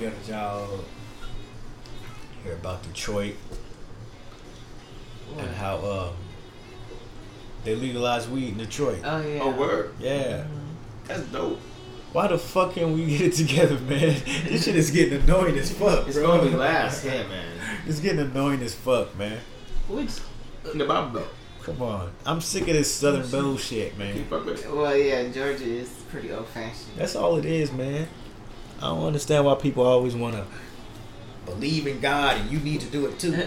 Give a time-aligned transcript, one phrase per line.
[0.00, 0.84] Yeah, did y'all
[2.44, 3.34] hear about Detroit
[5.38, 6.14] and how um
[7.64, 9.00] they legalized weed in Detroit?
[9.04, 9.40] Oh yeah.
[9.42, 9.94] Oh, word.
[9.98, 10.44] Yeah.
[11.06, 11.58] That's dope.
[12.12, 14.16] Why the fuck can we get it together, man?
[14.48, 16.38] This shit is getting annoying as fuck, It's bro.
[16.38, 17.58] gonna be last here, man.
[17.86, 19.40] It's getting annoying as fuck, man.
[19.88, 20.10] Which,
[20.74, 21.24] the Bible
[21.62, 22.10] Come on.
[22.24, 24.14] I'm sick of this southern bullshit, man.
[24.14, 24.72] Keep up with it.
[24.74, 26.96] well, yeah, Georgia is pretty old fashioned.
[26.96, 28.08] That's all it is, man.
[28.78, 30.44] I don't understand why people always want to
[31.46, 33.32] believe in God and you need to do it too.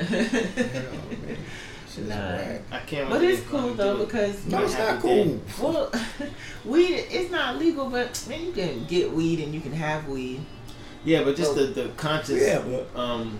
[1.98, 2.62] You know, man.
[2.72, 2.78] Nah.
[2.78, 3.10] I can't.
[3.10, 4.06] But it's cool though it.
[4.06, 5.26] because No, it's not cool.
[5.26, 5.40] day.
[5.62, 5.92] well,
[6.66, 10.40] weed it's not legal, but man, you can get weed and you can have weed.
[11.04, 13.38] Yeah, but just the, the conscious Yeah, but- um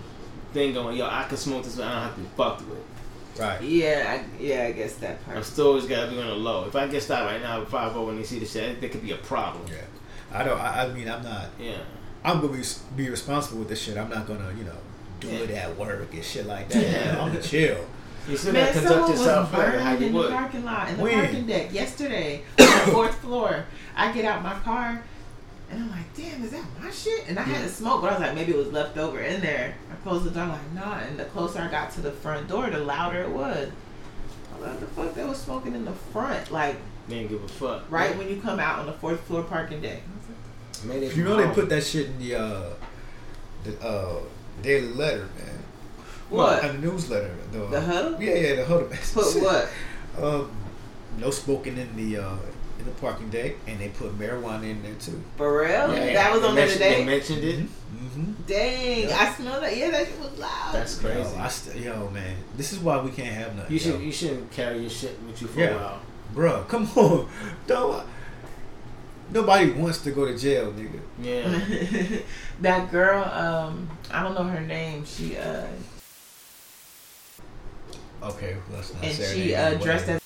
[0.52, 3.40] thing going, yo, I can smoke this, but I don't have to be fucked with.
[3.40, 3.62] Right.
[3.62, 5.38] Yeah, I, yeah, I guess that part.
[5.38, 6.66] I'm still always gotta be on the low.
[6.66, 8.90] If I get stopped right now with five over and they see the shit, there
[8.90, 9.64] could be a problem.
[9.66, 9.76] Yeah.
[10.32, 10.58] I don't.
[10.60, 11.46] I, I mean, I'm not.
[11.58, 11.76] Yeah.
[12.24, 12.62] I'm gonna be
[12.96, 13.96] be responsible with this shit.
[13.98, 14.76] I'm not gonna, you know,
[15.20, 15.38] do Yeah.
[15.40, 16.82] it at work and shit like that.
[16.82, 17.20] Yeah.
[17.22, 17.84] I'm gonna chill.
[18.28, 20.88] You still Man, conduct someone was yourself right how burning you in the parking lot,
[20.88, 21.14] in the When?
[21.14, 23.64] parking deck yesterday on the fourth floor.
[23.96, 25.02] I get out my car
[25.70, 27.28] and I'm like, damn, is that my shit?
[27.28, 29.40] And I had to smoke, but I was like, maybe it was left over in
[29.40, 29.74] there.
[29.90, 30.98] I closed the door, I'm like, nah.
[31.00, 33.70] And the closer I got to the front door, the louder it was.
[34.54, 35.14] I was like, what the fuck?
[35.14, 36.76] They was smoking in the front, like
[37.08, 37.90] They didn't give a fuck.
[37.90, 39.98] right when you come out on the fourth floor parking deck.
[40.02, 42.70] I was like, Made it You know they put that shit in the uh,
[43.64, 44.16] the uh,
[44.62, 45.58] daily letter, man.
[46.30, 46.64] What?
[46.64, 47.34] In the newsletter.
[47.52, 48.22] The, The huddle?
[48.22, 48.88] Yeah, yeah, the huddle.
[49.12, 49.68] Put what?
[50.20, 50.50] Um,
[51.18, 52.36] no smoking in the uh,
[52.78, 55.22] in the parking deck, and they put marijuana in there too.
[55.36, 55.68] For real?
[55.94, 56.78] Yeah, that was they on there day.
[56.78, 57.58] They mentioned it.
[57.60, 58.32] Mm-hmm.
[58.46, 59.16] Dang, Yeah.
[59.20, 59.76] I smell that.
[59.76, 60.74] Yeah, that shit was loud.
[60.74, 61.18] That's crazy.
[61.36, 63.72] Yo, I st- yo, man, this is why we can't have nothing.
[63.72, 64.00] You should yo.
[64.00, 65.66] you shouldn't carry your shit with you for Yeah.
[65.68, 66.00] a while.
[66.34, 67.28] Bruh, come on.
[67.66, 68.06] Don't.
[69.30, 71.00] Nobody wants to go to jail, nigga.
[71.20, 72.18] Yeah.
[72.60, 75.04] that girl, um, I don't know her name.
[75.06, 75.66] She uh,
[78.22, 80.20] Okay, let's not and say her she uh but dressed as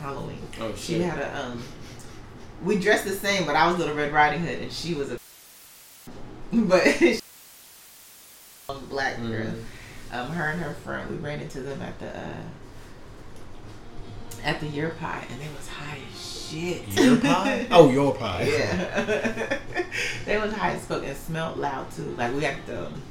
[0.00, 0.38] Halloween.
[0.60, 1.02] oh She shit.
[1.02, 1.62] had a um.
[2.64, 5.18] We dressed the same, but I was Little Red Riding Hood, and she was a.
[6.52, 7.20] But
[8.88, 9.46] black girl.
[9.46, 9.62] Mhm.
[10.12, 12.42] Um, her and her friend, we ran into them at the uh,
[14.44, 16.88] at the year pie, and they was high as shit.
[16.88, 17.66] Your pie?
[17.70, 18.42] Oh, your pie.
[18.44, 19.58] Yeah.
[20.24, 22.14] they was high as fuck and smelled loud too.
[22.18, 23.02] Like we have to, um,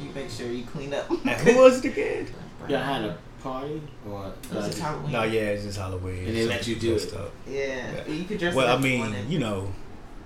[0.00, 1.08] you make sure you clean up.
[1.10, 2.26] And who was it again?
[2.68, 5.12] Y'all had a party or It was just Halloween.
[5.12, 6.24] No, yeah, it's just Halloween.
[6.26, 7.00] And they let you do it.
[7.00, 7.28] Stuff.
[7.46, 8.06] Yeah.
[8.06, 9.72] You could dress Well, up I mean, you know,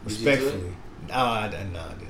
[0.07, 0.35] Did you do it?
[0.37, 0.73] respectfully.
[1.09, 2.08] No, I, I, no, I didn't.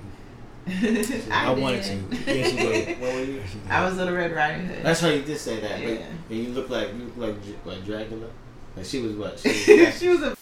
[1.31, 2.11] I, I wanted did.
[2.27, 2.35] to.
[2.37, 3.01] Yes, you did.
[3.01, 3.43] What were you?
[3.69, 4.83] I was Little Red Riding Hood.
[4.85, 5.81] That's how you did say that.
[5.81, 5.95] Yeah.
[5.97, 6.03] But
[6.37, 7.37] and you look like you look like
[7.77, 8.27] like Dracula.
[8.77, 9.39] Like she was what?
[9.39, 10.37] She was she was a.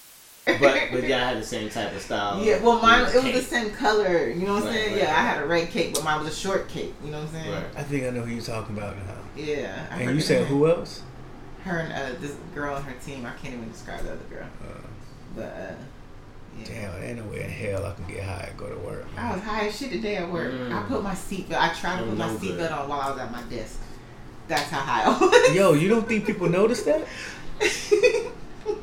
[0.47, 0.61] but
[0.93, 2.43] but y'all had the same type of style.
[2.43, 4.29] Yeah, well, mine it was the same color.
[4.29, 4.93] You know what I'm Right, saying?
[4.93, 6.95] right, yeah, I had a red cake, but mine was a short cake.
[7.05, 7.53] You know what I'm saying?
[7.53, 7.65] Right.
[7.77, 9.03] I think I know who you're talking about now.
[9.37, 9.87] Yeah.
[9.91, 11.03] I And you said who else?
[11.65, 13.27] Her and uh, this girl and her team.
[13.27, 14.87] I can't even describe the other girl, Uh,
[15.35, 15.75] but uh,
[16.61, 16.91] yeah.
[16.91, 19.07] damn, ain't no way in hell I can get high and go to work.
[19.17, 20.53] I was high as shit today at work.
[20.53, 20.73] Mm.
[20.73, 21.59] I put my seatbelt.
[21.59, 22.59] I tried to put my no good.
[22.59, 23.81] seatbelt on while I was at my desk.
[24.49, 25.55] That's how high I was.
[25.55, 27.07] Yo, you don't think people notice that?
[27.61, 28.31] I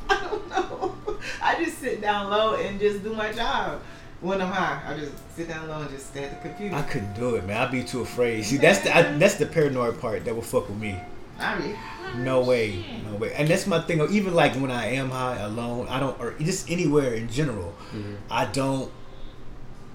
[0.09, 0.95] don't know.
[1.41, 3.81] I just sit down low and just do my job.
[4.21, 6.75] When I'm high, I just sit down low and just stare at the computer.
[6.75, 7.57] I couldn't do it, man.
[7.61, 8.43] I'd be too afraid.
[8.45, 10.97] See, that's the I, that's the paranoid part that will fuck with me.
[11.39, 11.75] I be
[12.19, 13.33] No way, no way.
[13.33, 13.99] And that's my thing.
[14.11, 18.17] Even like when I am high alone, I don't, or just anywhere in general, Mhm.
[18.29, 18.91] I don't,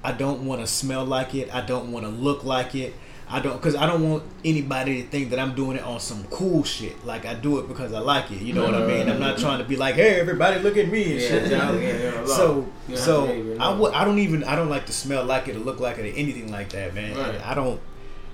[0.04, 1.52] I don't want to smell like it.
[1.54, 2.94] I don't want to look like it.
[3.30, 6.24] I don't, cause I don't want anybody to think that I'm doing it on some
[6.30, 7.04] cool shit.
[7.04, 8.40] Like I do it because I like it.
[8.40, 9.06] You know what I mean?
[9.08, 11.42] I'm not trying to be like, hey, everybody, look at me and Yeah, shit.
[11.44, 11.74] you know?
[11.74, 11.86] exactly.
[11.86, 14.70] Yeah, yeah, So, You don't have so to I would, I don't even, I don't
[14.70, 17.16] like to smell like it or look like it or anything like that, man.
[17.16, 17.46] Right.
[17.46, 17.78] I don't.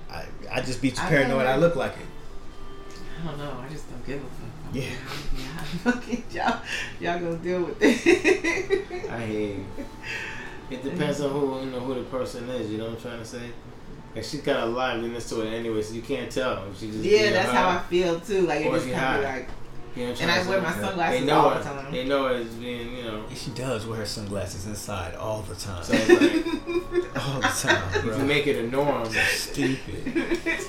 [0.09, 1.39] I, I just be too paranoid.
[1.39, 2.07] never- I look like it.
[3.21, 3.63] I don't know.
[3.65, 4.73] I just don't give a fuck.
[4.73, 4.83] Yeah.
[5.37, 5.63] yeah.
[5.83, 6.61] Fucking y'all,
[6.99, 9.09] y'all gonna deal with it.
[9.11, 9.65] I hear you.
[10.69, 12.71] It depends on who you know who the person is.
[12.71, 13.51] You know what I'm trying to say?
[14.15, 16.63] And she's got a liveliness to it anyway, so you can't tell.
[16.77, 17.55] She just yeah, that's her.
[17.57, 18.41] how I feel too.
[18.41, 19.49] Like it Or just she kind of like,
[19.95, 21.57] You know what I'm and I wear my sunglasses They know all it.
[21.57, 21.91] the time.
[21.91, 23.25] They know it as being, you know.
[23.35, 25.83] She does wear her sunglasses inside all the time.
[25.83, 26.05] So like,
[27.27, 28.17] all the time, if bro.
[28.17, 30.59] you make it a norm, the Stupid.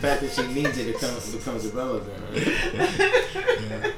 [0.00, 2.22] Fact that she needs it becomes becomes irrelevant.
[2.32, 2.46] Right?
[3.70, 3.90] Yeah.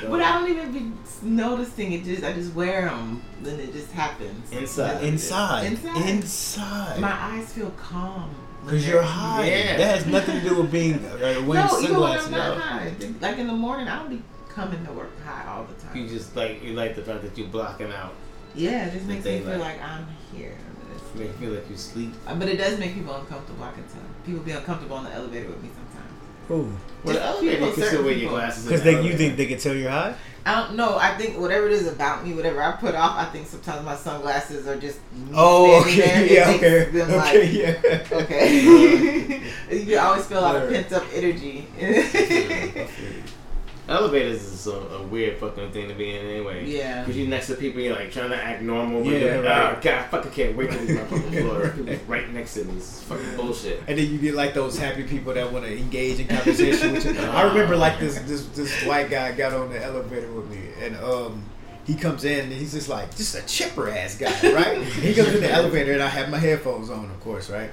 [0.00, 0.92] So But I don't even be
[1.22, 2.04] noticing it.
[2.04, 5.02] Just I just wear them, then it just happens Inside.
[5.04, 5.66] Inside.
[5.66, 6.08] Inside.
[6.08, 7.00] Inside.
[7.00, 8.34] My eyes feel calm.
[8.64, 9.46] Because you're high.
[9.48, 9.76] Yeah.
[9.78, 12.26] That has nothing to do with being uh, wearing No, even when sunglasses.
[12.26, 12.92] I'm not high.
[13.20, 15.96] Like in the morning, I don't be coming to work high all the time.
[15.96, 18.12] You just like you like the fact that you're blocking out.
[18.54, 19.60] yeah, it just The makes me feel daylight.
[19.60, 20.56] like I'm here.
[21.10, 22.12] It's Make you feel like you sleep.
[22.26, 23.64] Uh, But it does make people uncomfortable.
[23.64, 24.02] I can tell.
[24.24, 26.06] People be uncomfortable on the elevator with me sometimes.
[26.50, 26.72] Ooh.
[27.04, 28.64] Well, the elevator, people, you can still certain wear your glasses.
[28.64, 30.14] Because the you think they can tell you're high?
[30.46, 30.96] I don't know.
[30.98, 33.94] I think whatever it is about me, whatever I put off, I think sometimes my
[33.94, 36.48] sunglasses are just me Oh, standing there.
[36.48, 36.58] okay.
[36.70, 36.90] Yeah, okay.
[36.90, 38.18] them Okay, like, yeah.
[38.18, 39.42] okay.
[39.84, 41.66] you always feel a lot of pent up energy.
[43.90, 46.64] Elevators is a, a weird fucking thing to be in anyway.
[46.64, 47.00] yeah.
[47.02, 49.02] Because you're next to people, you're like trying to act normal.
[49.02, 49.76] But Yeah, you're like, right.
[49.76, 51.68] oh, God, I fucking can't wait to leave my fucking floor.
[51.70, 52.76] People right next to me.
[52.76, 53.82] It's fucking bullshit.
[53.88, 57.04] And then you get like those happy people that want to engage in conversation with
[57.04, 57.20] you.
[57.20, 60.96] I remember like this this this white guy got on the elevator with me, and
[60.98, 61.42] um,
[61.84, 64.80] he comes in and he's just like just a chipper ass guy, right?
[64.82, 67.70] he comes in the elevator and I have my headphones on, of course, right?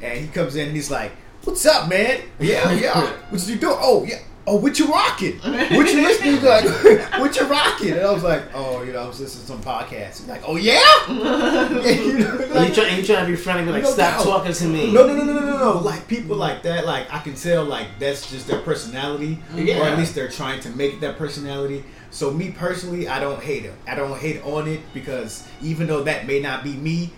[0.00, 1.12] And he comes in and he's like,
[1.44, 2.20] "What's up, man?
[2.40, 3.00] Yeah, yeah.
[3.30, 3.76] What you doing?
[3.78, 5.38] Oh, yeah." Oh, what you rocking?
[5.38, 6.48] What you listening to?
[6.48, 6.64] Like,
[7.20, 7.92] what you rocking?
[7.92, 10.18] And I was like, oh, you know, I was listening to some podcasts.
[10.18, 13.30] He's like, oh yeah, yeah you know, And like- you try, and you trying to
[13.30, 14.24] be friendly, but like, No stop doubt.
[14.24, 14.92] talking to me.
[14.92, 15.78] no, no, no, no, no, no, no.
[15.78, 19.78] Like people like that, like I can tell, like that's just their personality, Yeah.
[19.80, 21.84] or at least they're trying to make it that personality.
[22.10, 23.74] So me personally, I don't hate it.
[23.86, 27.10] I don't hate on it because even though that may not be me,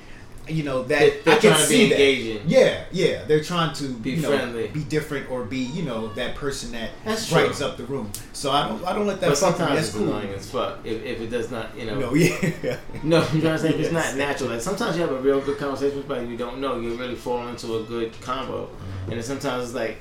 [0.49, 1.93] you know that They- they're I can trying to be see that.
[1.95, 2.43] engaging.
[2.47, 4.69] Yeah, yeah, they're trying to Be you know, friendly.
[4.69, 7.39] be different, or be you know that person that That's true.
[7.67, 8.11] up the room.
[8.33, 9.29] So I don't, I don't let that.
[9.31, 10.09] But sometimes it's cool.
[10.09, 11.99] annoying as fuck if, if it does not, you know.
[12.01, 14.51] No, yeah, No, I'm trying to say if it's not natural.
[14.51, 17.15] Like sometimes you have a real good conversation with somebody you don't know, you really
[17.15, 18.67] fall into a good combo.
[18.67, 19.11] Mm-hmm.
[19.11, 19.97] And then sometimes it's like,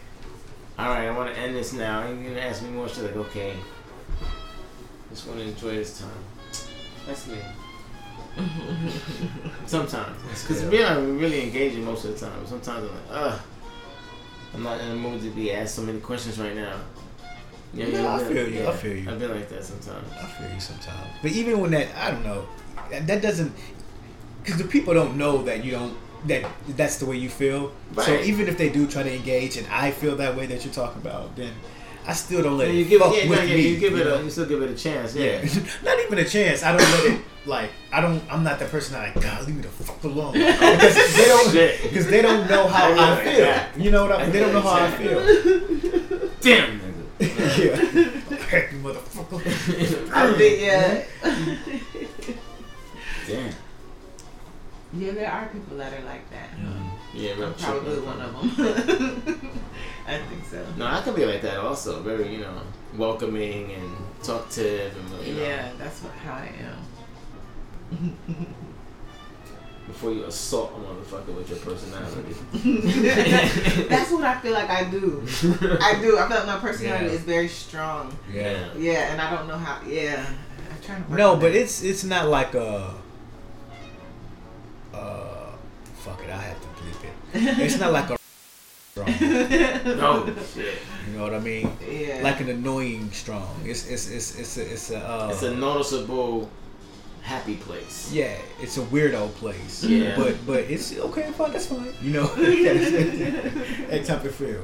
[0.78, 2.02] all right, I want to end this now.
[2.02, 3.04] And you're gonna ask me more shit.
[3.04, 3.54] Like, okay,
[5.10, 6.10] just want to enjoy this time.
[7.06, 7.38] That's me.
[9.66, 10.96] sometimes, because Yeah.
[10.98, 12.46] I'm really engaging most of the time.
[12.46, 13.40] Sometimes I'm like, ugh,
[14.54, 16.76] I'm not in the mood to be asked so many questions right now.
[17.74, 19.10] You Yeah, I feel you, I feel you.
[19.10, 20.06] I've been like that sometimes.
[20.14, 21.10] I feel you sometimes.
[21.22, 22.48] But even when that, I don't know,
[22.92, 23.52] that, that doesn't,
[24.44, 25.98] because the people don't know that you don't,
[26.28, 27.72] that that's the way you feel.
[27.94, 28.06] Right.
[28.06, 30.74] So even if they do try to engage and I feel that way that you're
[30.74, 31.52] talking about, then
[32.06, 33.68] I still don't let Yeah, it you give, fuck yeah, with no, yeah, me.
[33.70, 35.16] you give it a, you still give it a chance.
[35.16, 35.42] yeah.
[35.42, 35.64] Yeah.
[35.84, 36.62] not even a chance.
[36.64, 39.56] I don't let it, like, I don't, I'm not the person that, like, God, leave
[39.56, 40.34] me the fuck alone.
[40.38, 41.82] Oh, because they don't, Shit.
[41.84, 43.40] because they don't know how I I feel.
[43.46, 43.78] that.
[43.80, 44.32] You know what I mean?
[44.34, 46.30] They don't know how I feel.
[46.42, 46.82] Damn,
[47.20, 47.76] yeah.
[48.50, 50.12] Heck, motherfucker.
[50.14, 51.04] I think yeah.
[53.28, 53.54] Damn.
[54.96, 56.50] Yeah, there are people that are like that.
[57.16, 59.50] Yeah, I'm probably one of them.
[60.08, 60.66] I think so.
[60.78, 62.02] No, I can be like that also.
[62.02, 62.62] Very, you know,
[62.98, 66.52] welcoming and talkative and you know, Yeah, that's what, how I
[67.92, 68.18] am.
[69.88, 72.34] before you assault a motherfucker with your personality.
[73.90, 75.22] That's what I feel like I do.
[75.82, 76.18] I do.
[76.18, 77.12] I feel like my personality Yeah.
[77.12, 78.18] is very strong.
[78.32, 78.70] Yeah.
[78.78, 79.86] Yeah, and I don't know how.
[79.86, 80.26] Yeah,
[80.72, 81.14] I'm trying to.
[81.16, 81.56] No, but that.
[81.56, 82.94] it's it's not like a.
[84.94, 85.52] Uh,
[85.96, 87.60] fuck it, I have to bleep it.
[87.60, 88.18] It's not like a.
[88.94, 89.08] strong.
[89.98, 90.78] No shit.
[91.10, 91.70] You know what I mean?
[91.90, 92.22] yeah.
[92.24, 93.50] Like an annoying strong.
[93.66, 95.00] It's it's it's it's a, it's a.
[95.02, 96.50] Uh, It's a noticeable
[97.24, 98.12] happy place.
[98.12, 99.84] yeah, it's a weirdo place.
[99.84, 100.16] Yeah.
[100.16, 101.94] But but it's okay, fine, that's fine.
[102.02, 102.28] You know,
[103.90, 104.62] that type of feel.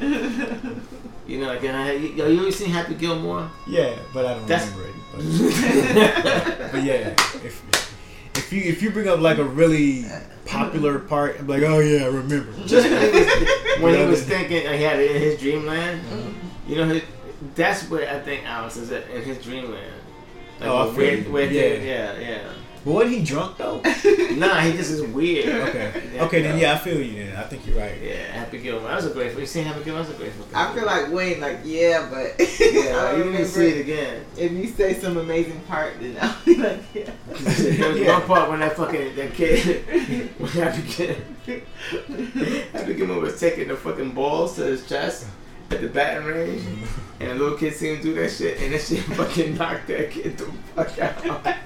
[0.00, 0.80] man.
[1.26, 3.50] You know, like I, yo, you ever seen Happy Gilmore?
[3.66, 4.94] Yeah, but I don't That's- remember it.
[5.12, 7.10] But, but yeah,
[7.42, 7.56] if
[8.38, 10.04] if you if you bring up like a really
[10.76, 12.52] popular part, I'm like, oh yeah, I remember.
[12.66, 16.00] Just when he was, when he was thinking he had it in his dreamland,
[16.68, 17.02] you know, his,
[17.54, 19.92] that's where I think Alex is at in his dreamland.
[20.60, 22.14] Like Oh, I where, feel where, where Yeah.
[22.14, 22.52] yeah, yeah.
[22.86, 23.82] But wasn't he drunk though?
[24.36, 25.48] Nah, he just is weird.
[25.48, 26.18] Okay.
[26.20, 27.24] Okay, then yeah, I feel you.
[27.24, 27.94] Then I think you're right.
[28.02, 28.86] Yeah, Happy Gilmore.
[28.88, 29.36] That was a great.
[29.36, 30.04] You seen Happy Gilmore?
[30.04, 30.32] That was a great.
[30.34, 33.80] fucking I feel like Wayne, like yeah, but Yeah, you need to remember see it
[33.80, 34.24] again.
[34.36, 37.10] If you say some amazing part, then I'll be like, yeah.
[37.30, 38.18] there was Yeah.
[38.18, 41.62] one part when that fucking that kid, when Happy Gilmore,
[42.72, 45.26] Happy Gilmore was taking the fucking balls to his chest
[45.70, 46.62] at the batting range,
[47.20, 50.10] and the little kid seen him do that shit, and that shit fucking knocked that
[50.10, 51.56] kid the fuck out.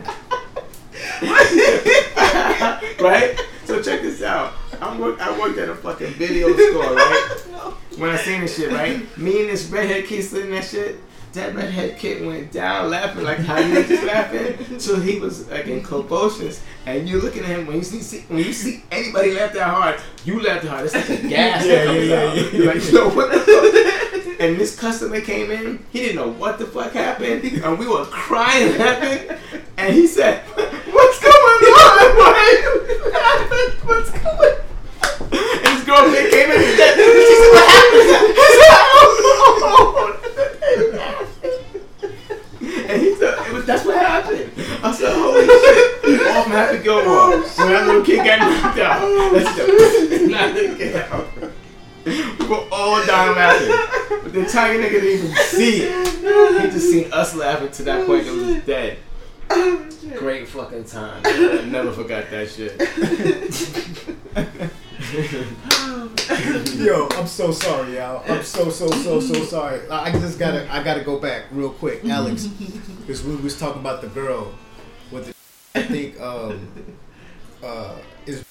[3.00, 3.38] right?
[3.64, 4.54] So check this out.
[4.80, 7.36] I'm work, I worked at a fucking video store, right?
[7.98, 9.18] When I seen this shit, right?
[9.18, 10.98] Me and this redhead kid sitting that shit.
[11.34, 14.80] That redhead kid went down laughing like how you just laughing.
[14.80, 18.20] So he was like in convulsions, and you looking at him when you see, see
[18.26, 20.86] when you see anybody laugh that hard, you laugh that hard.
[20.86, 22.36] It's like a gas Yeah, that comes yeah, yeah, out.
[22.36, 22.50] yeah.
[22.50, 23.99] You're like, yo, what the fuck?
[24.38, 25.84] And this customer came in.
[25.92, 29.36] He didn't know what the fuck happened, and we were crying laughing.
[29.76, 32.16] And he said, "What's going on?
[32.16, 32.72] Why are you
[33.12, 33.70] laughing?
[33.86, 34.60] What's going?" on?
[35.32, 39.06] And this girl came in and said, "She said, what happened?" He said, "Oh."
[42.90, 44.50] And he said, it was, that's what happened.
[44.82, 46.36] I said, holy shit.
[46.36, 47.38] Off Happy Gilmore.
[47.38, 49.00] When that little kid got knocked out.
[49.32, 51.26] That's the kid out.
[52.04, 53.99] We were all dying laughing.
[54.30, 56.62] But the entire nigga didn't even see it.
[56.62, 58.98] He just seen us laughing to that point that we was dead.
[60.18, 61.20] Great fucking time.
[61.24, 62.78] I never forgot that shit.
[66.78, 68.22] Yo, I'm so sorry, y'all.
[68.28, 69.80] I'm so so so so sorry.
[69.90, 72.46] I I just gotta I gotta go back real quick, Alex,
[73.00, 74.54] because we was talking about the girl
[75.10, 75.34] with the.
[75.80, 76.68] I think um
[77.64, 77.96] uh
[78.26, 78.44] is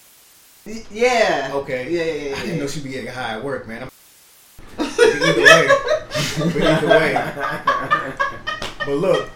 [0.91, 1.51] Yeah.
[1.53, 1.89] okay.
[1.89, 2.35] Yeah, yeah, yeah.
[2.35, 2.61] I didn't yeah.
[2.61, 3.83] know she'd be getting high at work, man.
[3.83, 3.88] I'm,
[5.19, 5.67] but either way,
[6.37, 7.13] but either way.
[8.85, 9.29] But look,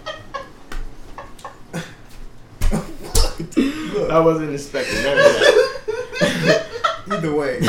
[4.11, 6.65] I wasn't expecting none of that.
[7.11, 7.59] Either way.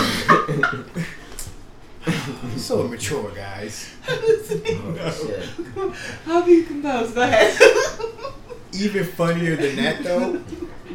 [2.52, 3.94] He's so immature, guys.
[4.09, 5.49] Oh, shit.
[6.25, 7.14] How be composed?
[7.14, 7.59] Go ahead.
[8.73, 10.40] Even funnier than that, though,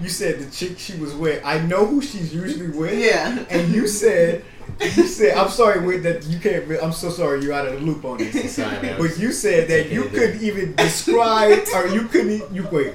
[0.02, 1.44] you said the chick she was with.
[1.44, 2.98] I know who she's usually with.
[2.98, 3.46] yeah.
[3.50, 4.44] And you said,
[4.96, 6.66] you said, I'm sorry, wait, that you can't.
[6.82, 8.56] I'm so sorry, you're out of the loop on this.
[8.56, 8.94] Sorry.
[8.98, 12.32] But you said that you couldn't even describe, or you couldn't.
[12.32, 12.94] e- You wait.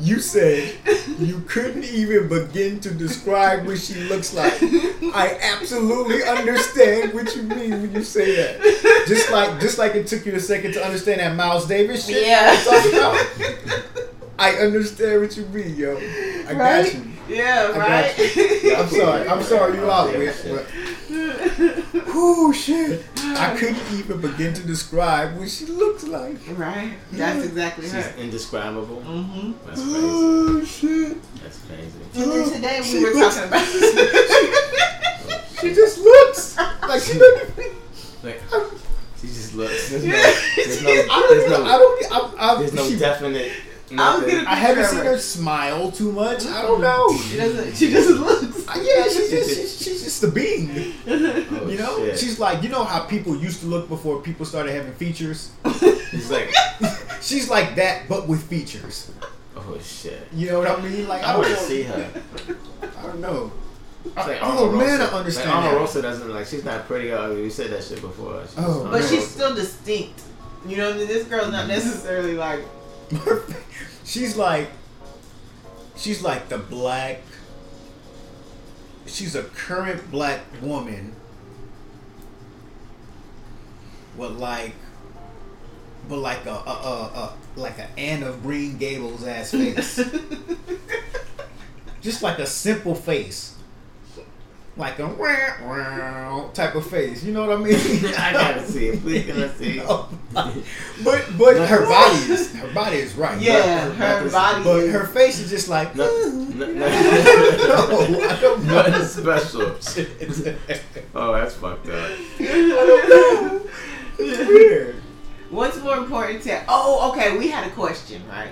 [0.00, 0.76] You said
[1.18, 4.52] you couldn't even begin to describe what she looks like.
[4.62, 9.04] I absolutely understand what you mean when you say that.
[9.08, 12.24] Just like, just like it took you a second to understand that Miles Davis shit.
[12.28, 12.52] Yeah.
[12.56, 13.78] you talking about.
[14.38, 15.96] I understand what you mean, yo.
[15.96, 16.56] I right?
[16.56, 17.07] got you.
[17.28, 18.16] Yeah, right.
[18.16, 18.74] got you.
[18.76, 19.28] I'm sorry.
[19.28, 20.46] I'm sorry you all with.
[20.48, 23.04] But, oh shit!
[23.18, 26.36] I couldn't even begin to describe what she looks like.
[26.56, 26.94] right.
[27.12, 28.14] That's exactly She's her.
[28.18, 29.02] indescribable.
[29.02, 29.52] Mm-hmm.
[29.66, 29.96] That's crazy.
[30.00, 31.16] Oh shit!
[31.42, 31.98] That's crazy.
[32.22, 33.66] And then today She we were looks- talking about.
[35.60, 37.58] She just looks like she doesn't.
[37.58, 37.76] even-
[38.22, 38.40] Like,
[39.20, 39.90] she just looks.
[39.90, 40.34] There's no, Yeah.
[40.54, 41.28] there's no, I don't.
[41.30, 42.12] there's no, I don't.
[42.12, 43.52] I'm, I'm, there's no she- definite.
[43.96, 44.28] I'll Nothing.
[44.36, 46.44] get a I haven't seen her smile too much.
[46.46, 47.18] I don't oh, know.
[47.18, 47.76] She doesn't.
[47.76, 48.66] She just looks.
[48.76, 50.92] Yeah, she's just she's, she's just a being.
[51.08, 52.18] Oh, You know, oh, shit.
[52.18, 55.52] she's like you know how people used to look before people started having features.
[56.10, 56.50] She's like,
[57.22, 59.10] She's like that, but with features.
[59.56, 60.26] oh shit.
[60.32, 61.08] You know what I mean?
[61.08, 62.10] Like I I don't want to see her.
[62.98, 63.52] I don't know.
[64.04, 64.78] It's like oh Omarosa.
[64.78, 65.50] man, I Like understand.
[65.50, 66.02] Omarosa that.
[66.02, 66.46] doesn't like.
[66.46, 67.42] She's not pretty oh, or ugly.
[67.42, 68.42] We said that shit before.
[68.46, 68.88] She's Oh.
[68.90, 70.22] But she's still distinct.
[70.66, 71.08] You know, what I mean?
[71.08, 72.60] this girl's not necessarily like.
[74.08, 74.68] she's like,
[75.96, 77.20] she's like the black.
[79.06, 81.14] She's a current black woman.
[84.16, 84.74] With like,
[86.08, 89.96] but like a, a, a, a like a Anne of Green Gables ass face.
[92.00, 93.57] Just like a simple face.
[94.78, 97.24] Like a wah, wah type of face.
[97.24, 97.74] You know what I mean?
[98.16, 99.00] I gotta see it.
[99.02, 99.76] Please, can I see?
[99.78, 103.40] No, but but her body is her body is right.
[103.40, 104.62] Yeah, Not- her not body.
[104.64, 108.82] But is- her face is just like No, no, no, I don't know.
[108.82, 109.74] Nothing special.
[111.14, 112.10] Oh, that's fucked up.
[114.20, 114.94] It's weird.
[115.50, 116.62] What's more important to?
[116.68, 117.36] Oh, okay.
[117.36, 118.50] We had a question, right?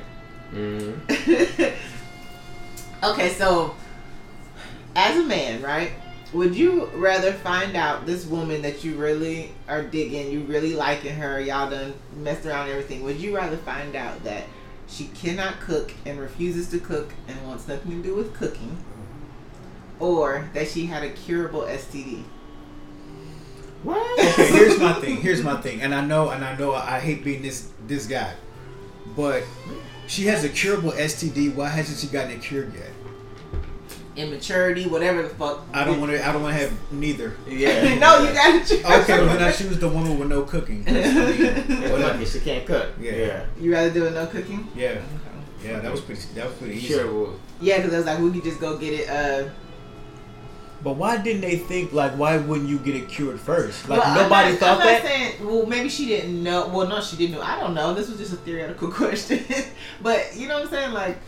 [0.53, 1.63] Mm-hmm.
[3.05, 3.75] okay, so
[4.97, 5.93] as a man, right?
[6.37, 11.15] Would you rather find out this woman that you really are digging, you really liking
[11.15, 13.03] her, y'all done messed around and everything?
[13.05, 14.45] Would you rather find out that
[14.87, 18.77] she cannot cook and refuses to cook and wants nothing to do with cooking,
[19.99, 22.25] or that she had a curable STD?
[23.83, 24.21] What?
[24.21, 25.17] Okay, here's my thing.
[25.17, 25.81] Here's my thing.
[25.81, 28.35] And I know, and I know, I hate being this this guy,
[29.17, 29.43] but
[30.07, 31.55] she has a curable STD.
[31.55, 32.91] Why hasn't she gotten it cured yet?
[34.17, 35.65] Immaturity, whatever the fuck.
[35.75, 36.27] I don't want to.
[36.27, 37.37] I don't want to have neither.
[37.49, 37.95] Yeah.
[37.99, 38.85] no, you gotta choose.
[38.85, 42.25] Okay, well then I choose the woman with no cooking, I mean, Yeah, whatever.
[42.25, 42.91] she can't cook.
[43.01, 43.13] Yeah.
[43.13, 43.45] Yeah.
[43.61, 44.67] You rather do it no cooking?
[44.75, 45.01] Yeah,
[45.63, 46.23] yeah, that was pretty.
[46.35, 46.95] That was pretty easy.
[46.95, 47.13] Sure.
[47.13, 49.09] Well, Yeah, because I was like, we could just go get it.
[49.09, 49.51] Uh,
[50.83, 53.89] But why didn't they think like why wouldn't you get it cured first?
[53.89, 55.03] Like well, nobody not- thought I'm that.
[55.03, 56.69] Not saying, well, maybe she didn't know.
[56.69, 57.43] Well, no, she didn't know.
[57.43, 57.93] I don't know.
[57.95, 59.45] This was just a theoretical question.
[60.03, 60.93] but you know what I'm saying?
[60.93, 61.19] Like,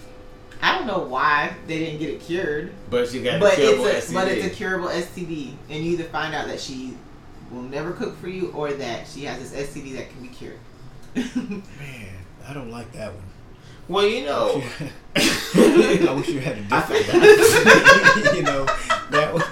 [0.61, 2.73] I don't know why they didn't get it cured.
[2.91, 4.15] but she got but a curable it's a STD.
[4.15, 6.97] but it's a curable STD, and you either find out that she
[7.50, 10.59] will never cook for you, or that she has this STD that can be cured.
[11.15, 11.62] Man,
[12.47, 13.23] I don't like that one.
[13.88, 14.62] well, you know.
[15.17, 16.87] I wish you had a different.
[16.87, 18.33] think that.
[18.37, 18.65] you know
[19.11, 19.43] that one.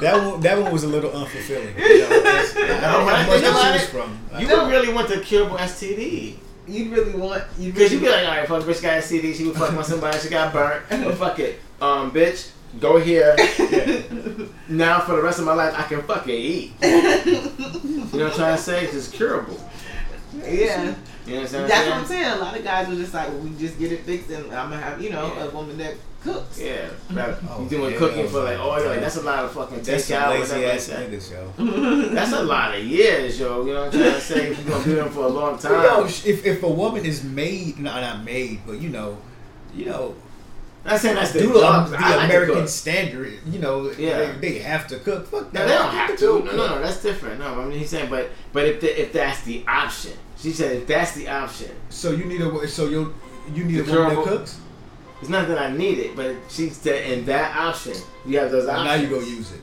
[0.00, 1.76] That one, that one was a little unfulfilling.
[1.78, 4.18] You know, I don't When I have much to choose from.
[4.38, 4.64] You No.
[4.64, 6.36] would really want the curable STD.
[6.70, 9.34] You'd really want you Because really you be like, alright, fuck, bitch got a CD,
[9.34, 10.84] she was fucking with somebody, she got burnt.
[10.88, 11.60] But fuck it.
[11.80, 13.36] Um, bitch, go here.
[14.68, 16.72] Now for the rest of my life, I can fucking eat.
[18.12, 18.84] You know what I'm trying to say?
[18.84, 19.58] It's just curable.
[20.44, 20.94] yeah.
[21.26, 22.24] You understand what That's what I'm I'm saying?
[22.24, 22.38] saying.
[22.38, 24.78] A lot of guys were just like, we just get it fixed, and I'm gonna
[24.82, 25.44] have you know Yeah.
[25.44, 26.60] a woman that cooks.
[26.60, 27.16] Yeah, mm-hmm.
[27.16, 28.60] like, Oh, you doing yeah, cooking for like, man.
[28.60, 30.72] oh, you're like that's a lot of fucking That's some takeout, lazy whatever.
[30.72, 31.10] ass Like that.
[31.10, 32.08] niggas, yo.
[32.14, 33.64] That's a lot of years, yo.
[33.66, 34.46] You know what I'm trying to say?
[34.50, 35.72] If you're gonna do them for a long time.
[35.84, 39.18] Yo, if if a woman is made, no, not made, but you know,
[39.74, 40.14] you know,
[40.84, 41.90] I'm saying that's the do the, job.
[41.90, 44.32] the I like American standard, you know, Yeah.
[44.40, 45.26] they, they have to cook.
[45.26, 46.24] Fuck No, they don't have to.
[46.26, 47.38] No, no, no, that's different.
[47.40, 50.76] No, I mean he's saying, but but if the, if that's the option, she said
[50.76, 53.14] if that's the option, So you need a so you
[53.54, 54.58] you need a The woman that girl- cooks.
[55.20, 58.68] It's not that I need it, but she's said in that option, you have those
[58.68, 58.86] options.
[58.86, 59.60] Now you go use it.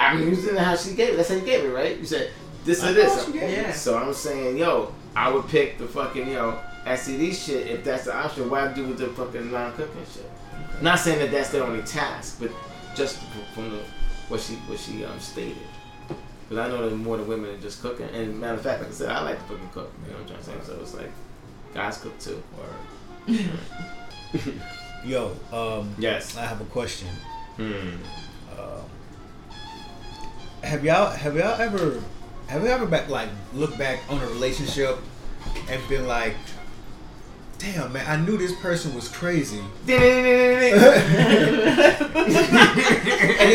[0.00, 1.16] I'm using it how she gave it.
[1.16, 1.98] That's how you gave it, right?
[1.98, 2.30] You said
[2.64, 3.14] this I or this.
[3.16, 3.52] know she gave it.
[3.52, 3.72] Yeah.
[3.72, 8.16] So I'm saying, yo, I would pick the fucking yo SCD shit if that's the
[8.16, 8.48] option.
[8.50, 10.30] Why do with the fucking non-cooking shit?
[10.80, 12.50] Not saying that that's the only task, but
[12.96, 13.18] just
[13.54, 13.78] from the,
[14.28, 15.56] what she what she um stated.
[16.48, 18.08] Because I know there's more than women than just cooking.
[18.08, 19.92] And matter of fact, like I said, I like to fucking cook.
[20.04, 20.72] You know what I'm trying to say?
[20.74, 21.10] So it's like
[21.74, 22.42] guys cook too.
[25.04, 26.36] Yo, um, Yes.
[26.36, 27.08] I have a question.
[27.56, 27.96] Hmm.
[28.58, 28.84] Um,
[30.62, 32.00] have y'all have y'all ever
[32.46, 34.96] have you ever back like look back on a relationship
[35.68, 36.36] and been like,
[37.58, 39.58] damn man, I knew this person was crazy.
[39.58, 40.70] and they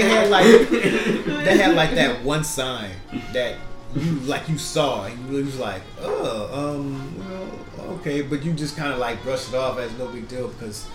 [0.01, 2.91] had like they had like that one sign
[3.34, 3.55] that
[3.96, 7.56] you like you saw and you was like, oh, um, well,
[8.07, 10.87] okay, but you just kind of like brush it off as no big deal because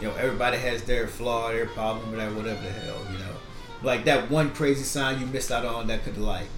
[0.00, 3.36] you know everybody has their flaw, their problem, or whatever the hell, you know.
[3.82, 6.48] Like that one crazy sign you missed out on that could like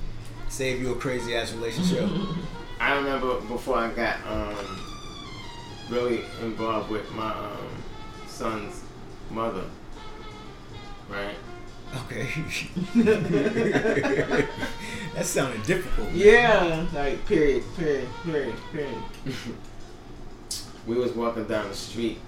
[0.48, 2.08] save you a crazy ass relationship.
[2.80, 4.80] I remember before I got um,
[5.90, 7.68] really involved with my um,
[8.26, 8.82] son's
[9.30, 9.64] mother,
[11.10, 11.34] right?
[12.04, 12.28] okay,
[15.14, 16.12] that sounded difficult.
[16.12, 19.02] Yeah, like period, period, period, period.
[20.88, 22.18] we was walking down the street,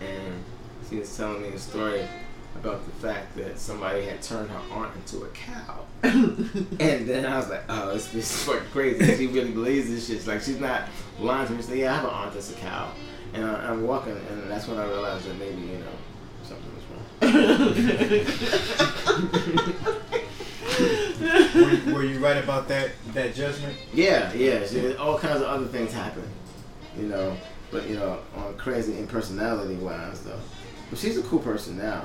[0.00, 0.44] and
[0.88, 2.02] she was telling me a story
[2.56, 5.86] about the fact that somebody had turned her aunt into a cow.
[6.02, 9.16] and then I was like, oh, this this is fucking crazy.
[9.16, 10.16] She really believes this shit.
[10.16, 10.88] It's like she's not
[11.20, 11.58] lying to me.
[11.58, 12.90] She's like, yeah, I have an aunt that's a cow.
[13.32, 15.86] And I, I'm walking, and that's when I realized that maybe, you know,
[16.42, 17.00] something was wrong.
[21.54, 23.76] were, you, were you right about that that judgment?
[23.94, 24.66] Yeah, yeah.
[24.66, 26.24] She, all kinds of other things happen,
[26.98, 27.36] you know.
[27.70, 30.40] But you know, on crazy and personality wise though.
[30.90, 32.04] But she's a cool person now.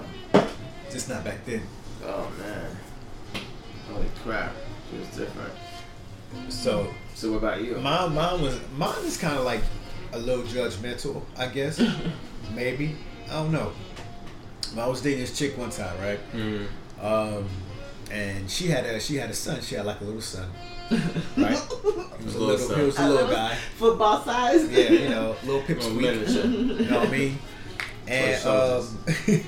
[0.92, 1.64] Just not back then.
[2.04, 2.78] Oh man,
[3.92, 4.54] holy crap,
[4.92, 5.52] she was different.
[6.50, 7.76] So So what about you?
[7.78, 9.62] mine, mine was mine is kind of like
[10.14, 11.82] a little judgmental, I guess.
[12.56, 12.96] Maybe
[13.30, 13.72] I don't know.
[14.76, 16.20] But I was dating this chick one time, right?
[16.34, 16.68] Mm.
[17.02, 17.48] Um,
[18.12, 19.62] and she had a she had a son.
[19.62, 20.48] She had like a little son,
[21.38, 21.58] right?
[21.58, 22.80] He was a Little little, son.
[22.80, 23.56] he was a little guy.
[23.78, 24.70] Football size.
[24.72, 25.96] Yeah, you know, little pipsqueak.
[26.02, 26.46] miniature.
[26.46, 27.40] You know what I mean?
[28.08, 28.92] And soldiers.
[28.92, 29.44] um,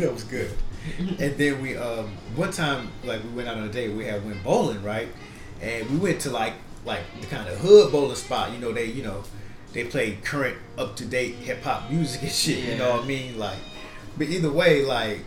[0.00, 0.50] that was good.
[0.98, 3.92] And then we um one time like we went out on a date.
[3.94, 5.08] We had went bowling right,
[5.60, 8.52] and we went to like like the kind of hood bowling spot.
[8.52, 9.22] You know they you know
[9.72, 12.58] they play current up to date hip hop music and shit.
[12.64, 13.38] You know what I mean?
[13.38, 13.58] Like,
[14.18, 15.20] but either way, like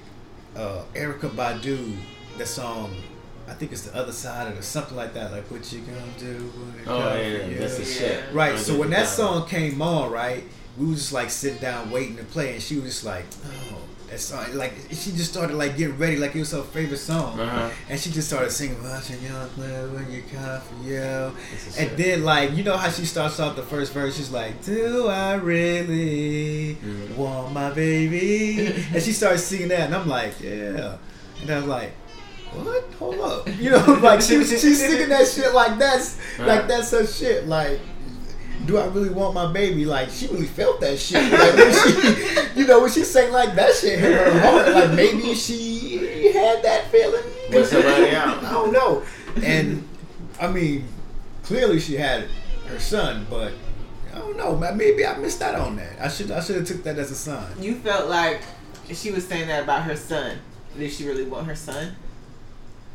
[0.57, 1.95] uh Erykah Badu,
[2.37, 2.93] that song.
[3.49, 5.31] I think it's the other side of or something like that.
[5.31, 6.35] Like, what you gonna do?
[6.55, 7.57] When Oh yeah, you?
[7.59, 8.23] that's the shit.
[8.33, 8.57] Right.
[8.57, 10.43] So when that song came on, right,
[10.77, 13.77] we was just like sitting down waiting to play, and she was just like, "Oh,
[14.09, 17.39] that song!" Like she just started like getting ready, like it was her favorite song,
[17.39, 17.69] Uh-huh.
[17.89, 21.97] and she just started singing, "Watching young man when you come for you," and shit.
[21.97, 25.33] then like you know how she starts off the first verse, she's like, "Do I
[25.33, 27.15] really Mhm.
[27.15, 30.97] want my baby?" and she started singing that, and I'm like, "Yeah,"
[31.41, 31.91] and I was like.
[32.53, 32.93] What?
[32.95, 33.47] Hold up.
[33.59, 37.47] You know, like she was she's singing that shit like that's like that's her shit.
[37.47, 37.79] Like
[38.65, 39.85] do I really want my baby?
[39.85, 41.19] Like she really felt that shit.
[41.31, 44.73] Like when she, you know, when she sang like that shit hit her heart.
[44.73, 47.23] Like maybe she had that feeling.
[47.49, 48.43] With somebody else.
[48.43, 49.03] I don't know.
[49.43, 49.87] And
[50.39, 50.87] I mean,
[51.43, 52.27] clearly she had
[52.67, 53.53] her son, but
[54.13, 54.55] I don't know.
[54.55, 55.99] Maybe I missed out on that.
[55.99, 57.51] I should I should have took that as a sign.
[57.59, 58.41] You felt like
[58.93, 60.37] she was saying that about her son.
[60.77, 61.95] Did she really want her son?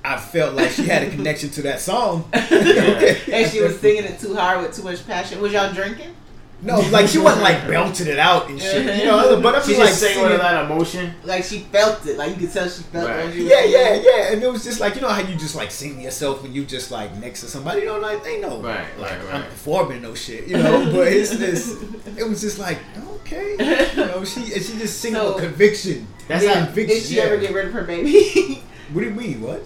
[0.05, 2.29] I felt like she had a connection to that song.
[2.33, 5.41] and she was singing it too hard with too much passion.
[5.41, 6.15] Was y'all drinking?
[6.63, 8.99] No, like she wasn't like belting it out and shit.
[8.99, 11.15] You know, but I'm She just just like sang with a lot of emotion.
[11.25, 12.17] Like she felt it.
[12.17, 13.27] Like you could tell she felt Right.
[13.27, 13.33] it.
[13.35, 14.05] she Yeah, yeah, it.
[14.07, 14.33] yeah.
[14.33, 16.65] And it was just like you know how you just like sing yourself when you
[16.65, 17.81] just like next to somebody.
[17.83, 20.47] You know, like they know, Right, like right, I'm performing no shit.
[20.47, 21.83] You know, but it's just
[22.17, 22.79] it was just like
[23.21, 23.57] okay,
[23.97, 26.07] you know, she and she just singing So- with conviction.
[26.29, 26.97] That's Did, how- conviction.
[26.97, 27.23] did she yeah.
[27.25, 28.63] ever get rid of her baby?
[28.93, 29.41] What do you mean?
[29.41, 29.63] What?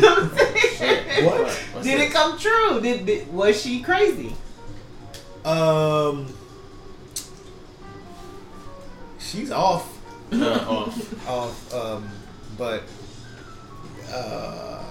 [0.00, 1.24] Shit.
[1.24, 1.40] What?
[1.40, 2.10] What's did this?
[2.10, 2.80] it come true?
[2.80, 4.34] Did, did was she crazy?
[5.44, 6.26] Um,
[9.18, 9.98] she's off.
[10.32, 11.28] Uh, off.
[11.28, 12.08] off, um,
[12.56, 12.82] but
[14.12, 14.82] uh,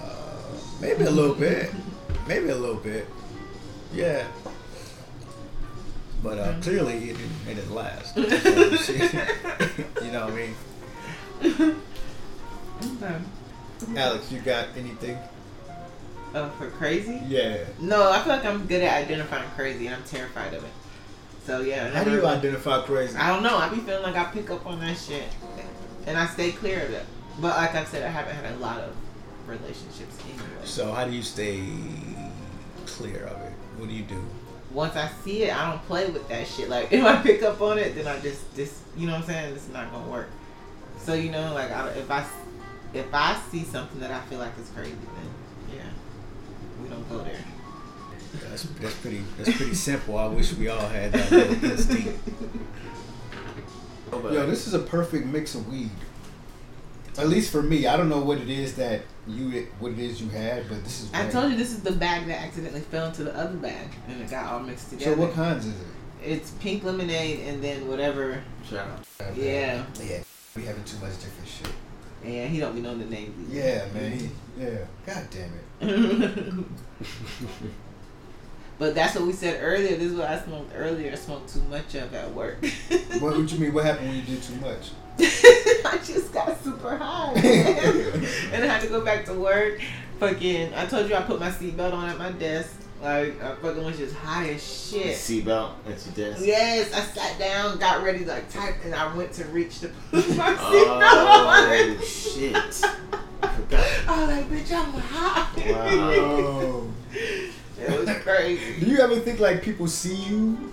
[0.80, 1.70] maybe a little bit,
[2.26, 3.06] maybe a little bit,
[3.92, 4.26] yeah.
[6.22, 8.16] But uh, clearly it didn't, it didn't last.
[8.16, 8.94] So she-
[10.04, 10.54] you know what I mean?
[13.02, 13.16] Okay.
[13.96, 15.18] Alex, you got anything?
[16.34, 17.20] Oh, for crazy?
[17.26, 17.64] Yeah.
[17.80, 20.70] No, I feel like I'm good at identifying crazy, and I'm terrified of it.
[21.44, 21.88] So yeah.
[21.90, 23.16] How do you identify crazy?
[23.16, 23.56] I don't know.
[23.56, 25.24] I be feeling like I pick up on that shit,
[26.06, 27.06] and I stay clear of it.
[27.40, 28.94] But like I said, I haven't had a lot of
[29.46, 30.44] relationships anyway.
[30.64, 31.64] So how do you stay
[32.84, 33.52] clear of it?
[33.78, 34.22] What do you do?
[34.72, 36.68] Once I see it, I don't play with that shit.
[36.68, 39.26] Like if I pick up on it, then I just this, you know what I'm
[39.26, 39.54] saying?
[39.54, 40.28] It's not gonna work.
[40.98, 42.26] So you know, like I, if I
[42.94, 45.82] if I see something that I feel like is crazy, then yeah,
[46.82, 47.44] we don't go there.
[48.48, 49.22] That's, that's pretty.
[49.36, 50.18] That's pretty simple.
[50.18, 52.18] I wish we all had that little instinct.
[54.12, 55.90] Yo, this is a perfect mix of weed.
[57.18, 60.20] At least for me, I don't know what it is that you what it is
[60.20, 61.10] you had, but this is.
[61.12, 61.32] I great.
[61.32, 64.30] told you this is the bag that accidentally fell into the other bag, and it
[64.30, 65.16] got all mixed together.
[65.16, 65.86] So what kinds is it?
[66.24, 68.42] It's pink lemonade, and then whatever.
[68.68, 69.36] Shout out.
[69.36, 69.84] Yeah.
[70.02, 70.20] Yeah.
[70.54, 71.72] We having too much different shit.
[72.24, 73.52] Yeah, he don't be knowing the names.
[73.52, 73.60] either.
[73.60, 74.18] Yeah, man.
[74.18, 74.78] He, yeah.
[75.06, 75.52] God damn
[75.88, 76.54] it.
[78.78, 79.96] but that's what we said earlier.
[79.96, 81.12] This is what I smoked earlier.
[81.12, 82.64] I smoked too much of at work.
[83.20, 83.72] What, what you mean?
[83.72, 84.90] What happened when you did too much?
[85.20, 87.32] I just got super high.
[87.34, 89.80] and I had to go back to work.
[90.20, 92.74] Fucking, I told you I put my seatbelt on at my desk.
[93.02, 95.16] Like, I fucking was just high as shit.
[95.16, 96.44] Seatbelt at your desk.
[96.44, 100.28] Yes, I sat down, got ready like type, and I went to reach to put
[100.36, 101.96] my seatbelt on.
[101.96, 102.56] Oh shit!
[102.56, 104.08] I forgot.
[104.08, 105.48] I was like, bitch, I'm high.
[105.74, 106.90] Oh.
[107.12, 108.80] it was crazy.
[108.80, 110.72] Do you ever think like people see you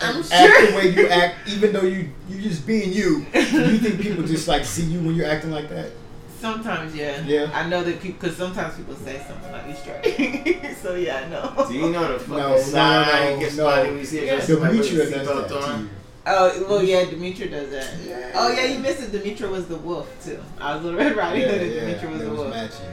[0.00, 3.26] I'm act the way you act, even though you you just being you?
[3.32, 5.90] Do you think people just like see you when you're acting like that?
[6.40, 7.20] Sometimes, yeah.
[7.26, 7.50] Yeah.
[7.52, 10.76] I know that people, because sometimes people say something like you straight.
[10.82, 11.66] so yeah, I know.
[11.68, 13.64] Do you know the fucking No, no, side no, gets no.
[13.64, 14.34] funny when you see a Yeah.
[14.36, 15.88] dress Demetria does that to you.
[16.30, 17.94] Oh well, yeah, Demetra does that.
[18.06, 18.32] Yeah.
[18.34, 19.10] Oh yeah, you missed it.
[19.12, 20.38] Demetra was the wolf too.
[20.60, 22.50] I was Little Red Riding Yeah, Hood, and yeah, Demetra was it the was wolf.
[22.50, 22.86] matching.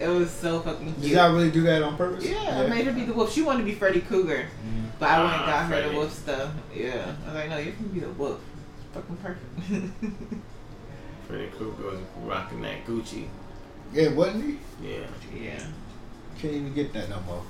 [0.00, 1.12] It was so fucking Did cute.
[1.12, 2.24] y'all really do that on purpose?
[2.26, 3.32] Yeah, I made her be the wolf.
[3.32, 4.90] She wanted to be Freddy Krueger, Mm.
[4.98, 6.50] but I went and Ah, got her the wolf stuff.
[6.74, 8.40] Yeah, I was like, no, you can be the wolf.
[8.92, 10.42] Fucking perfect.
[11.30, 13.26] Freddy Krueger was rocking that Gucci.
[13.92, 14.88] Yeah, wasn't he?
[14.88, 15.62] Yeah, yeah.
[16.38, 17.42] Can't even get that no more.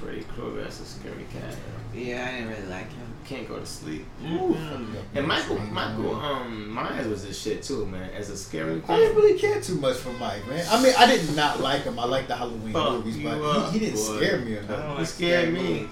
[0.00, 1.54] Freddy Krueger, that's a scary cat.
[1.94, 3.06] Yeah, I didn't really like him.
[3.26, 4.06] Can't go to sleep.
[4.22, 4.94] Mm-mm.
[5.14, 8.08] And Michael, Michael, um, Myers was this shit too, man.
[8.10, 10.64] As a scary I didn't really care too much for Mike, man.
[10.70, 11.98] I mean, I did not like him.
[11.98, 14.16] I like the Halloween Fuck movies, but up, he, he didn't boy.
[14.16, 14.96] scare me or I don't nothing.
[14.98, 15.62] He scared me.
[15.62, 15.88] movies.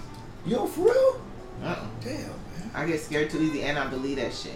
[0.46, 1.20] Yo, for real?
[1.62, 1.86] Uh-uh.
[2.02, 2.70] Damn, man.
[2.74, 4.54] I get scared too easy, and I believe that shit.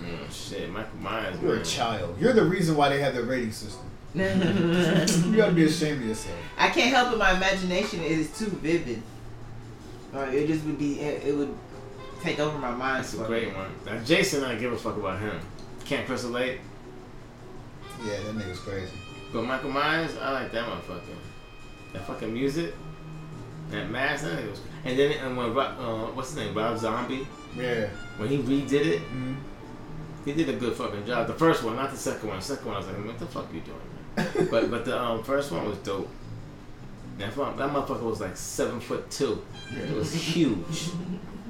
[0.00, 1.36] Mm, shit, Michael Myers.
[1.42, 2.16] You're a child.
[2.20, 3.84] You're the reason why they have the rating system.
[4.14, 6.36] You I gotta be ashamed of yourself.
[6.56, 7.18] I can't help it.
[7.18, 9.02] My imagination is too vivid.
[10.14, 11.00] Or it just would be.
[11.00, 11.54] It, it would
[12.22, 13.04] take over my mind.
[13.04, 13.54] That's a for great me.
[13.54, 13.70] one.
[13.84, 15.38] Now, Jason, I don't give a fuck about him.
[15.84, 16.60] Camp Crystal Lake.
[18.04, 18.92] Yeah, that nigga's crazy.
[19.32, 21.00] But Michael Myers, I like that motherfucker.
[21.92, 22.74] That fucking music.
[23.70, 24.60] That mask, that nigga was.
[24.84, 27.88] And then and when uh, what's his name, Rob Zombie, Yeah.
[28.16, 29.34] when he redid it, Mm-hmm.
[30.28, 31.26] He did a good fucking job.
[31.26, 32.38] The first one, not the second one.
[32.38, 33.78] The second one, I was like, what the fuck are you doing,
[34.16, 34.48] man?
[34.50, 36.08] but but the um, first one was dope.
[37.18, 39.42] That, that motherfucker was like seven foot two.
[39.70, 40.90] It was huge.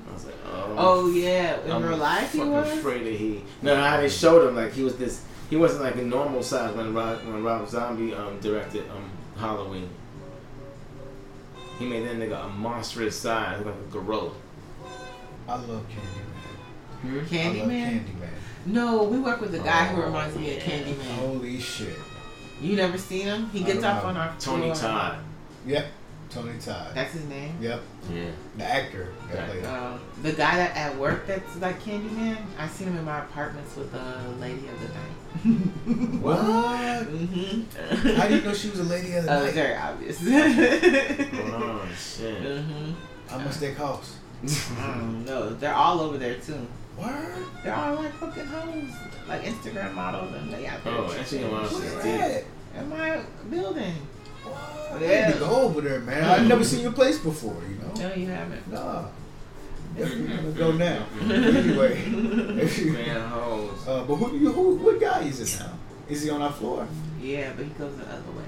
[0.09, 0.75] I was like, oh.
[0.79, 2.79] Oh yeah, in I'm real life he was.
[2.79, 3.43] afraid that he.
[3.62, 5.25] No, how they showed him like he was this.
[5.51, 9.88] He wasn't like a normal size when Rob when Rob Zombie um directed um Halloween.
[11.79, 14.33] He made that nigga a monstrous size, like a gorilla.
[15.49, 16.28] I love Candyman.
[17.02, 17.18] Hmm?
[17.18, 17.90] I Candyman.
[18.04, 18.28] Candyman.
[18.66, 20.78] No, we work with a guy who Oh, reminds me of yeah.
[20.78, 21.14] Candyman.
[21.16, 21.96] Holy shit.
[22.61, 23.48] You never seen him?
[23.50, 24.08] He I gets don't off know.
[24.11, 24.74] on our Tony floor.
[24.74, 25.18] Todd.
[25.66, 25.87] Yep.
[26.30, 26.90] Tony Todd.
[26.94, 27.54] That's his name.
[27.61, 27.80] Yep.
[28.12, 28.30] Yeah.
[28.58, 29.46] The actor that Yeah.
[29.46, 29.74] played him.
[29.74, 32.37] Um, the guy that at work that's like Candyman.
[32.58, 35.14] I seen him in my apartments with the lady of the night.
[36.20, 37.06] What?
[37.06, 38.08] mm-hmm.
[38.16, 39.54] How do you know she was a lady of the Uh, it's night?
[39.54, 40.18] very obvious.
[40.20, 42.42] Oh shit.
[42.42, 42.92] mm-hmm.
[43.28, 44.16] How much they cost?
[44.78, 45.50] I don't know.
[45.54, 46.66] They're all over there too.
[46.98, 47.44] Word?
[47.62, 48.90] They're all like fucking hoes,
[49.28, 50.94] like Instagram models, and they out there.
[50.94, 51.72] Oh, Instagram models.
[51.72, 52.44] Who's is that?
[52.76, 53.94] in my building.
[54.44, 55.00] What?
[55.02, 55.24] Yeah.
[55.24, 56.24] I need to go over there, man.
[56.24, 58.08] I've never seen your place before, you know?
[58.08, 58.70] No, you haven't.
[58.72, 59.04] Nah.
[59.96, 61.06] Definitely gonna go now.
[61.22, 62.04] anyway.
[62.11, 63.88] Man, hoes.
[63.88, 65.72] uh, but who do you who what guy is it now?
[66.08, 66.87] Is he on our floor?
[67.20, 68.44] Yeah, but he goes the other way,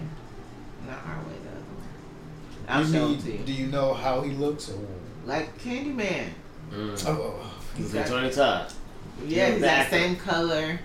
[0.87, 1.35] not our way.
[1.43, 2.69] The other way.
[2.69, 3.39] I'll you show need- him to you.
[3.45, 4.79] Do you know how he looks or
[5.27, 6.29] Like Candyman.
[6.71, 7.05] Mm.
[7.09, 8.73] oh, oh, He's got- got Tony Todd.
[9.27, 9.99] Yeah, he's that Exactly.
[9.99, 10.81] same color,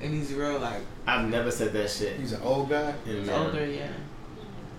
[0.00, 2.16] and he's real like I've never said that shit.
[2.20, 2.92] He's an old guy.
[3.06, 3.46] in he's man.
[3.46, 3.66] older.
[3.66, 3.88] Yeah.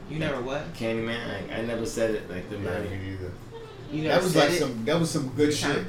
[0.09, 0.73] You never what?
[0.73, 1.27] Candyman.
[1.27, 2.83] Like, I never said it like the Yeah, man.
[2.85, 3.31] either.
[3.91, 4.85] You never That was said like it some.
[4.85, 5.75] That was some good three shit.
[5.75, 5.87] times?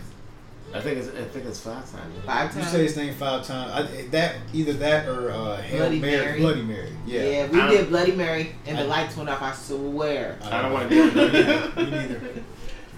[0.73, 2.15] I think it's I think it's five times.
[2.25, 2.65] Five times.
[2.67, 3.73] You say his name five times.
[3.91, 6.41] I, that either that or uh, Hail Bloody Mary, Mary.
[6.41, 6.93] Bloody Mary.
[7.07, 7.23] Yeah.
[7.23, 9.43] Yeah, we I did Bloody Mary and the I- lights went off.
[9.43, 10.39] I swear.
[10.45, 11.77] I don't want to do it.
[11.77, 12.21] Me neither.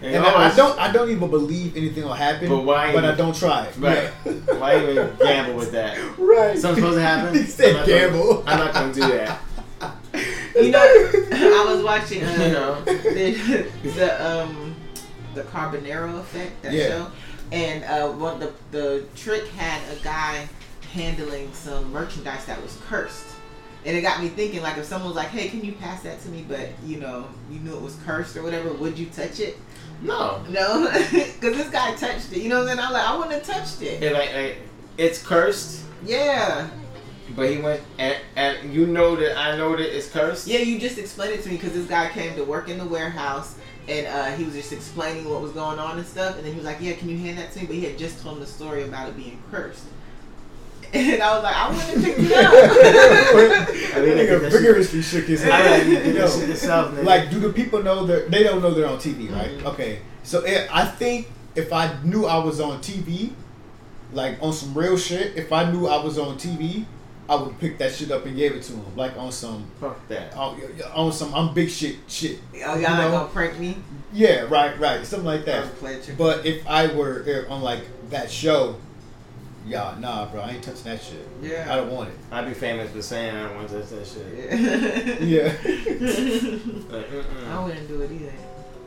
[0.02, 0.78] And And I, I don't.
[0.80, 2.48] I don't even believe anything will happen.
[2.48, 3.76] But why But I don't try it.
[3.76, 4.10] Right.
[4.24, 4.32] Yeah.
[4.58, 5.96] Why even gamble with that?
[6.18, 6.58] right.
[6.58, 7.34] Something's supposed to happen.
[7.44, 8.34] He I'm not gamble.
[8.42, 9.40] Gonna, I'm not gonna do that.
[10.54, 10.78] You know,
[11.32, 12.80] I was watching uh, You know?
[12.84, 14.74] the, the um
[15.34, 16.88] the Carbonaro effect that Yeah.
[16.88, 17.10] show,
[17.52, 20.46] and uh, one the the trick had a guy
[20.92, 23.24] handling some merchandise that was cursed.
[23.84, 26.20] And it got me thinking, like, if someone was like, "Hey, can you pass that
[26.22, 29.40] to me?" But you know, you knew it was cursed or whatever, would you touch
[29.40, 29.58] it?
[30.02, 30.42] No.
[30.48, 32.38] No, because this guy touched it.
[32.42, 32.86] You know what I'm saying?
[32.86, 34.02] I'm like, I wouldn't have touched it.
[34.02, 34.58] It, like, like,
[34.98, 36.68] it's cursed, Yeah,
[37.36, 40.46] but he went and, and you know that I know that it's cursed.
[40.46, 40.58] yeah.
[40.58, 43.56] You just explained it to me because this guy came to work in the warehouse.
[43.88, 46.36] And uh, he was just explaining what was going on and stuff.
[46.36, 47.98] And then he was like, "Yeah, can you hand that to me?" But he had
[47.98, 49.82] just told him the story about it being cursed.
[50.94, 54.52] And I was like, "I wouldn't have picked it up." I That mean, nigga that
[54.52, 56.04] shit- vigorously shook his I gotta head.
[56.04, 57.04] do Yo, shit yourself, nigga.
[57.04, 59.50] like, do the people know that they don't know they're on TV, right?
[59.58, 59.64] Mhm.
[59.72, 63.30] Okay, so eh, I think if I knew I was on TV,
[64.12, 66.84] like on some real shit, if I knew I was on TV,
[67.28, 70.06] I would pick that shit up and gave it to him, like on some, Fuck
[70.08, 70.34] that.
[70.36, 70.60] on,
[70.94, 72.38] on some I'm big shit shit.
[72.54, 73.10] oh, y'all You not know?
[73.12, 73.76] gonna prank me?
[74.12, 75.70] Yeah, right, right, something like That that.
[75.70, 76.14] was pleasure.
[76.18, 78.76] But if I were eh, on like that show,
[79.66, 81.26] yeah, nah, bro, I ain't touching that shit.
[81.40, 81.66] Yeah.
[81.70, 82.16] I don't want it.
[82.30, 85.20] I'd be famous for saying I don't want to touch that shit.
[85.22, 85.52] yeah.
[85.62, 86.58] Yeah.
[86.90, 87.06] Like.
[87.48, 88.32] I wouldn't do it either.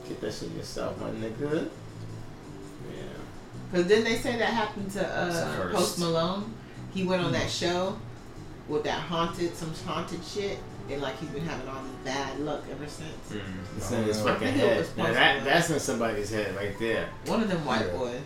[0.08, 1.70] Get that shit yourself, my nigga.
[2.92, 3.02] Yeah.
[3.72, 5.72] Cause didn't they say that happened to uh.
[5.72, 6.54] Post Malone?
[6.94, 7.98] He went on that show
[8.68, 10.58] with that haunted, some haunted shit,
[10.90, 13.42] and like he's been having all this bad luck ever since.
[13.78, 14.98] It's Oh, in his fucking I think it head.
[14.98, 17.10] Now that that's in somebody's head right there.
[17.26, 17.92] One of them white Yeah.
[17.98, 18.22] boys.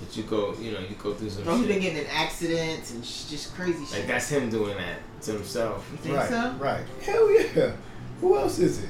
[0.00, 2.92] That you go, you know, you go through some Bro, he's been getting in accidents
[2.92, 3.90] and sh- just crazy shit.
[3.90, 4.06] Like shit.
[4.08, 5.86] that's him doing that to himself.
[5.92, 6.54] you think right, so?
[6.58, 6.84] right.
[7.02, 7.72] Hell yeah.
[8.20, 8.88] Who else is it?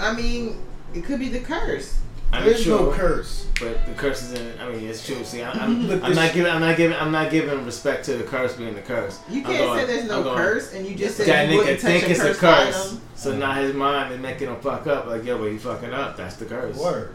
[0.00, 0.58] I mean,
[0.94, 1.98] it could be the curse.
[2.32, 3.46] I mean, There's no curse.
[3.60, 4.58] but the curse is in.
[4.58, 5.22] I mean, it's true.
[5.22, 8.24] See, I, I'm, I'm not giving, I'm not giving, I'm not giving respect to the
[8.24, 9.20] curse being the curse.
[9.28, 11.60] You I'm can't going- say there's no going, curse, and you just said That you
[11.60, 13.00] nigga touch think a it's a cursed curse, item.
[13.16, 15.06] so now his mind is making him fuck up.
[15.08, 16.16] Like, yo, but he fucking up.
[16.16, 16.78] That's the curse.
[16.78, 17.12] Word.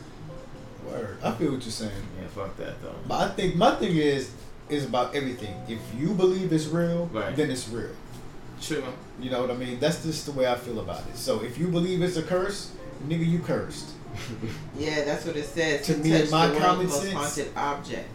[0.87, 1.17] Word.
[1.23, 1.91] I feel what you're saying.
[2.19, 2.95] Yeah, fuck that though.
[3.07, 4.31] But I think my thing is
[4.69, 5.55] is about everything.
[5.67, 7.35] If you believe it's real, Right.
[7.35, 7.89] then it's real.
[8.61, 8.83] True.
[9.21, 9.79] You know what I mean?
[9.79, 11.15] That's just the way I feel about it.
[11.15, 12.71] So if you believe it's a curse,
[13.07, 13.89] nigga, you cursed.
[14.77, 15.85] Yeah, that's what it says.
[15.87, 18.09] To He me, in my the world's common most sense- haunted object.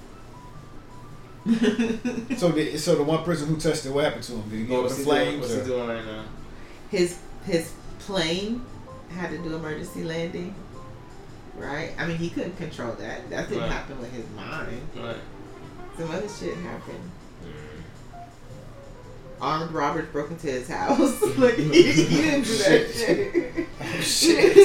[2.38, 4.48] So the so the one person who touched it, what happened to him?
[4.50, 5.16] Did he go What was the he doing?
[5.26, 5.40] flames?
[5.40, 6.24] What's he doing right now?
[6.90, 8.62] his his plane
[9.10, 10.54] had to do emergency landing.
[11.56, 11.92] Right?
[11.98, 13.28] I mean, he couldn't control that.
[13.30, 13.72] That didn't Right.
[13.72, 14.88] happen with his mind.
[14.96, 15.16] Right.
[15.98, 17.10] Some other shit happened.
[17.44, 17.52] Mm.
[19.40, 21.20] Armed robbers broke into his house.
[21.38, 23.66] like he, he didn't do that shit.
[23.80, 24.56] Oh shit.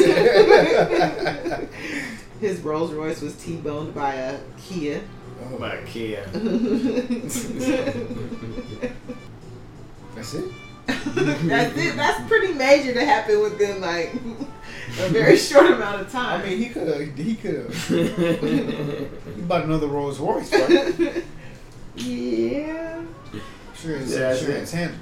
[2.40, 5.02] His Rolls Royce was T-boned by a Kia.
[5.44, 6.24] oh, my Kia.
[10.16, 10.52] that's it.
[10.86, 11.96] That's it.
[11.96, 14.14] That's pretty major to happen within like
[15.00, 16.42] a very short amount of time.
[16.42, 17.16] I mean, he could have.
[17.18, 17.74] He could have.
[19.38, 21.24] He bought another Rolls Royce, right?
[21.96, 23.02] yeah.
[23.76, 24.78] Sure, his Yeah, that's insurance it.
[24.78, 25.02] handled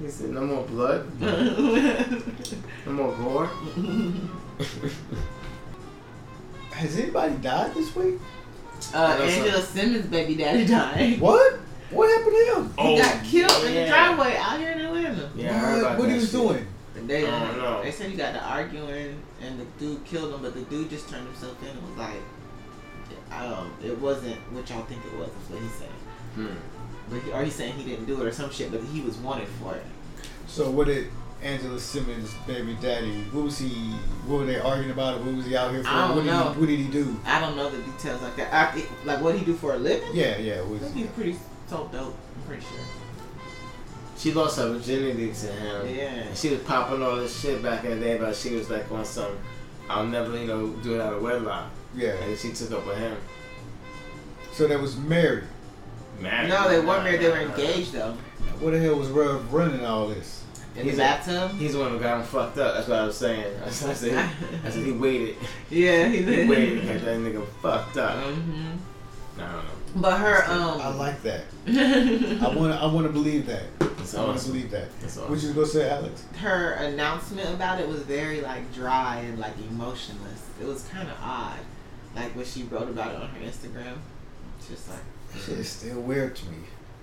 [0.00, 3.50] he said, no more blood, no more gore.
[6.70, 8.14] Has anybody died this week?
[8.94, 11.20] Uh, That's Angela Simmons' baby daddy died.
[11.20, 11.54] What?
[11.90, 12.86] What happened to him?
[12.86, 15.30] He got killed in the Oh, driveway out here in Atlanta.
[15.34, 16.32] Yeah, what what he was shit.
[16.32, 16.66] doing?
[16.98, 20.42] And they, I don't they said he got to arguing, and the dude killed him,
[20.42, 22.20] but the dude just turned himself in and was like,
[23.30, 25.28] um, it wasn't what y'all think it was.
[25.30, 25.88] That's what he said.
[26.34, 26.56] Hmm.
[27.10, 29.16] But he, or he's saying he didn't do it or some shit, but he was
[29.18, 29.84] wanted for it.
[30.46, 31.08] So what did
[31.42, 33.22] Angela Simmons' baby daddy?
[33.32, 33.68] What was he?
[34.26, 35.18] What were they arguing about?
[35.18, 35.88] Or what was he out here for?
[35.88, 36.52] I don't what did know.
[36.52, 36.60] he?
[36.60, 37.20] What did he do?
[37.24, 38.52] I don't know the details like that.
[38.52, 40.08] I, think- like what he do for a living?
[40.14, 40.60] Yeah, yeah.
[40.62, 41.36] What I was think he's pretty
[41.68, 42.14] so dope.
[42.36, 42.80] I'm pretty sure.
[44.18, 45.96] She lost her virginity to him.
[45.96, 46.34] Yeah.
[46.34, 49.04] She was popping all this shit back in the day, but she was like on
[49.04, 49.38] some,
[49.88, 51.70] I'll never, you know, do it out of wedlock.
[51.94, 52.10] yeah.
[52.14, 53.16] And she took up with him.
[54.52, 55.44] So they was married.
[56.20, 56.48] Married.
[56.48, 57.20] No, they weren't married.
[57.20, 58.16] They were engaged though.
[58.58, 60.42] What the hell was Rev running all this?
[60.74, 61.52] In He's the a- bathtub.
[61.52, 62.74] He's the one who got him fucked up.
[62.74, 63.44] That's what I was saying.
[63.64, 64.30] I said, I said,
[64.64, 65.36] I said he waited.
[65.70, 66.86] Yeah, he He waited.
[66.86, 68.16] Got that nigga fucked up.
[68.34, 68.72] hmm
[69.40, 69.62] I know.
[69.96, 70.80] But her um.
[70.80, 71.44] I like that.
[71.66, 72.72] I want.
[72.72, 73.64] I want to believe that.
[73.78, 74.52] That's I want to awesome.
[74.52, 74.88] believe that.
[75.00, 75.48] That's What awesome.
[75.48, 76.24] you gonna say, Alex?
[76.40, 80.46] her announcement about it was very like dry and like emotionless.
[80.60, 81.58] It was kind of odd,
[82.14, 83.96] like what she wrote about it on her Instagram.
[84.58, 85.00] It's just like
[85.44, 86.56] Shit is still weird to me.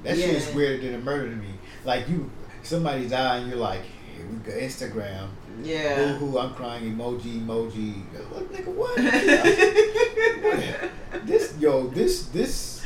[0.03, 0.55] That shit is Yeah.
[0.55, 1.53] weirder than a murder to me.
[1.83, 2.29] Like you,
[2.63, 3.81] somebody died, and you're like,
[4.15, 5.27] here we go, Instagram.
[5.63, 6.17] Yeah.
[6.17, 6.95] Boo hoo, I'm crying.
[6.95, 8.03] Emoji, emoji.
[8.29, 8.95] What, nigga, what?
[11.25, 12.85] this, yo, this, this,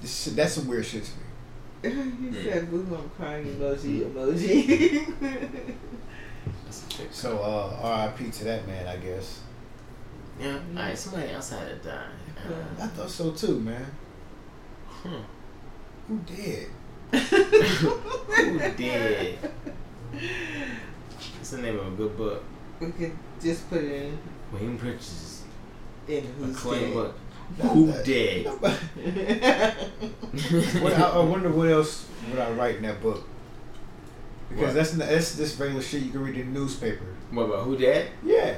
[0.00, 1.16] this shit, that's some weird shit to me.
[2.30, 5.14] he said, boo-hoo, I'm crying emoji, emoji."
[6.64, 7.08] That's a chick.
[7.10, 8.30] So, uh, R.I.P.
[8.30, 9.40] to that man, I guess.
[10.40, 10.58] Yeah.
[10.76, 12.06] Alright, somebody else had to die.
[12.80, 13.86] I thought so too, man.
[14.88, 15.22] Uh, hmm.
[16.08, 16.68] Who did?
[17.12, 19.38] Who did?
[21.44, 22.42] That's the name of a good book.
[22.80, 24.18] we could just put it in
[24.50, 25.42] Wayne Bridges.
[26.08, 26.94] in a who's claim dead.
[26.94, 27.14] book.
[27.60, 28.46] Who did?
[28.46, 28.74] Nobody-
[30.80, 33.28] What, I, I wonder what else would I write in that book.
[34.48, 34.74] Because What?
[34.74, 37.04] that's that's this regular shit you can read in the newspaper.
[37.30, 38.08] What about who dead?
[38.24, 38.54] Yeah.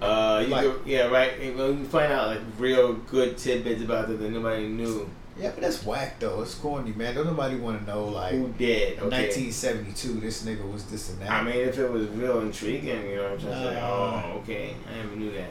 [0.00, 1.54] Uh, you Like- go, yeah, right.
[1.54, 5.06] Well, you find out like real good tidbits about it that nobody knew.
[5.38, 6.42] Yeah, but that's whack though.
[6.42, 7.14] It's corny, man.
[7.14, 8.98] Don't nobody want to know like Who did.
[8.98, 9.26] Okay.
[9.28, 10.20] 1972.
[10.20, 11.30] This nigga was this and that.
[11.30, 14.40] I mean, if it was real intriguing, you know, what I'm trying to say, oh,
[14.42, 15.50] okay, I never knew that.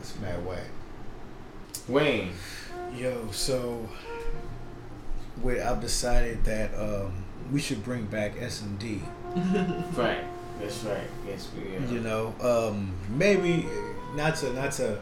[0.00, 0.66] it's mad whack.
[1.88, 2.32] Wayne,
[2.96, 3.88] Yo, so
[5.42, 9.00] we, I've decided that um, we should bring back SMD.
[9.96, 10.24] right?
[10.60, 11.08] That's right.
[11.26, 11.76] Yes, we.
[11.76, 13.66] Uh, You know, um, maybe
[14.14, 15.00] not to not to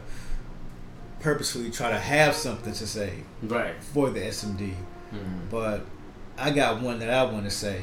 [1.19, 3.75] purposefully try to have something to say right.
[3.93, 4.73] for the SMD,
[5.13, 5.49] Mhm.
[5.49, 5.85] but
[6.37, 7.81] I got one that I want to say,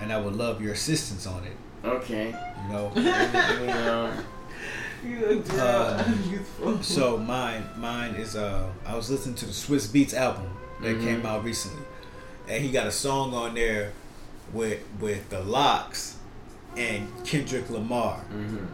[0.00, 1.56] and I would love your assistance on it.
[1.84, 2.34] Okay.
[2.66, 3.02] You know, we,
[5.04, 9.88] we, You look Uh, so mine mine is uh I was listening to the Swizz
[9.88, 11.04] Beatz album that Mhm.
[11.04, 11.82] came out recently,
[12.48, 13.92] and he got a song on there
[14.52, 16.16] with with the LOX
[16.76, 18.24] and Kendrick Lamar.
[18.32, 18.66] mhm.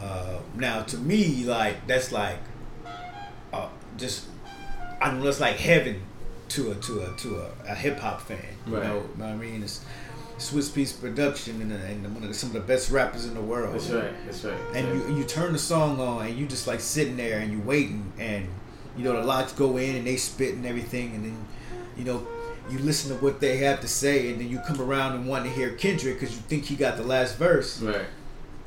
[0.00, 2.38] Uh, now to me, like that's like,
[3.98, 4.24] just
[5.00, 6.02] I don't know, it's like heaven
[6.50, 8.38] to a to a to a, a hip hop fan.
[8.66, 8.84] You Right.
[8.86, 9.84] know, what I mean, it's
[10.38, 13.40] Swizz Beatz production and, and one of the, some of the best rappers in the
[13.40, 13.74] world.
[13.74, 14.12] That's right.
[14.24, 14.56] That's right.
[14.74, 17.60] And you you turn the song on and you just like sitting there and you
[17.60, 18.46] waiting and
[18.96, 21.46] you know the LOX go in and they spit and everything and then
[21.96, 22.26] you know
[22.70, 25.44] you listen to what they have to say and then you come around and want
[25.44, 28.04] to hear Kendrick because you think he got the last verse Right.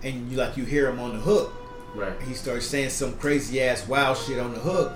[0.04, 1.54] and you like you hear him on the hook
[1.94, 2.14] Right.
[2.24, 4.92] he starts saying some crazy ass wild shit on the hook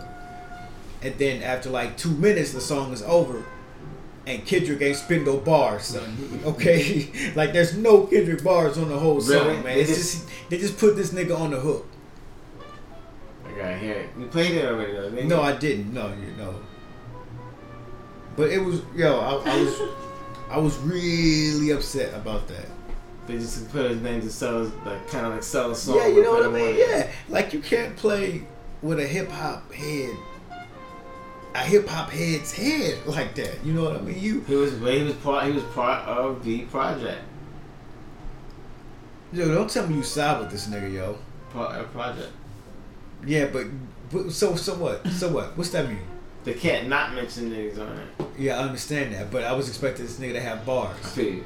[1.01, 3.43] and then after like two minutes the song is over
[4.27, 8.97] and Kendrick ain't spit no bars son okay like there's no Kendrick bars on the
[8.97, 9.23] whole Really?
[9.55, 11.87] song man They it's just- they just put this nigga on the hook
[13.47, 14.09] I gotta hear it.
[14.19, 15.09] You played it already, though.
[15.27, 15.41] no you?
[15.41, 16.55] I didn't no you know
[18.35, 19.81] but it was yo I, I was
[20.49, 22.67] I was really upset about that
[23.27, 25.95] They just put his name to sell, like kind of like sell a song.
[25.97, 28.45] yeah you know what I mean yeah like you can't play
[28.81, 30.15] with a hip hop head
[31.55, 34.73] a hip hop head's head like that you know what I mean you He was
[34.73, 37.21] he was part he was part of the project.
[39.31, 41.17] Yo, don't tell me you side with this nigga, yo.
[41.51, 42.31] Part of project.
[43.25, 43.67] Yeah, but,
[44.11, 45.05] but so so what?
[45.07, 45.57] So what?
[45.57, 45.99] What's that mean?
[46.43, 48.07] They can't not mention niggas on it.
[48.37, 51.11] Yeah, I understand that, but I was expecting this nigga to have I bars.
[51.13, 51.45] feel you.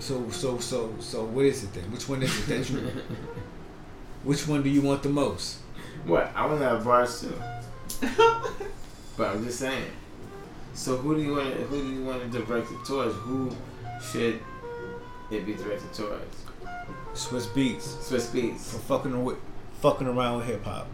[0.00, 1.90] So so so so what is it then?
[1.92, 2.78] Which one is it that you?
[4.24, 5.58] which one do you want the most?
[6.04, 6.30] What?
[6.34, 8.06] I want to have bars too.
[9.16, 9.90] But I'm just saying.
[10.74, 11.54] So who do you want?
[11.54, 13.14] To, who do you want to direct it towards?
[13.14, 13.50] Who
[14.02, 14.40] should
[15.30, 16.44] it be directed towards?
[17.14, 18.72] Swizz Beatz Swizz Beatz.
[18.72, 19.38] for fucking with,
[19.80, 20.86] fucking around with hip hop.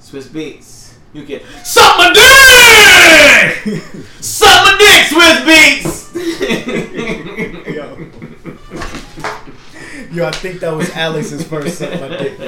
[0.00, 0.94] Swizz Beatz.
[1.12, 3.82] You can suck my dick.
[4.20, 5.92] suck my dick, Swizz Beatz.
[7.74, 7.96] Yo.
[10.12, 12.38] Yo, I think that was Alix's first suck my dick.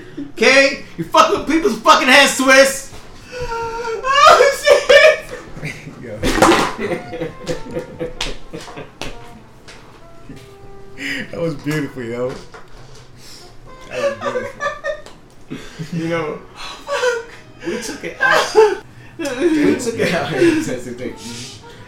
[0.44, 0.50] Yo.
[0.50, 2.92] Okay, you fuck with people's fucking head, Swizz.
[4.06, 5.30] Oh shit.
[6.02, 6.18] Yo.
[11.30, 12.28] that was beautiful, yo.
[13.88, 14.60] That was beautiful.
[15.92, 16.40] You know,
[17.66, 18.84] we took it out.
[19.18, 19.24] we
[19.78, 20.30] took it out.
[20.30, 21.14] That's the thing.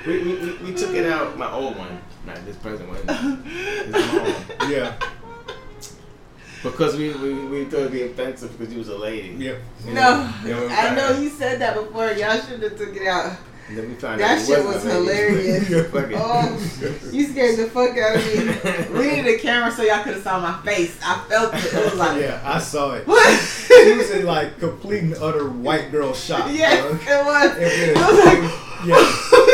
[0.06, 1.36] We, we, we, we took it out.
[1.36, 3.04] My old one, not this present one.
[3.06, 4.70] This my old one.
[4.70, 4.96] Yeah.
[6.62, 9.28] Because we, we, we thought it'd be offensive because you was a lady.
[9.44, 9.58] Yep.
[9.88, 11.22] No, Yeah, I know tried.
[11.22, 12.10] you said that before.
[12.12, 13.36] Y'all should have took it out.
[13.68, 15.64] And then we found That out shit wasn't was a lady.
[15.74, 16.16] hilarious.
[16.18, 18.98] Oh, you scared the fuck out of me.
[18.98, 20.98] We needed a camera so y'all could have saw my face.
[21.04, 21.64] I felt it.
[21.74, 23.06] It was like, Yeah, I saw it.
[23.06, 23.40] what?
[23.40, 26.48] She was in like complete and utter white girl shock.
[26.52, 26.90] yes, bro.
[26.92, 27.56] it was.
[27.58, 28.38] It It was- was like,
[28.86, 29.42] yeah.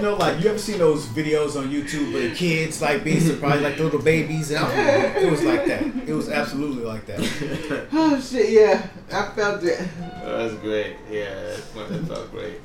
[0.00, 3.20] You know, like you ever seen those videos on YouTube where the kids like being
[3.20, 4.66] surprised, like the little babies, and
[5.22, 5.82] it was like that.
[6.08, 7.86] It was absolutely like that.
[7.92, 8.88] oh shit, yeah.
[9.12, 9.78] I felt it.
[10.24, 10.96] Oh, that's great.
[11.10, 11.34] Yeah.
[11.34, 12.60] That felt great.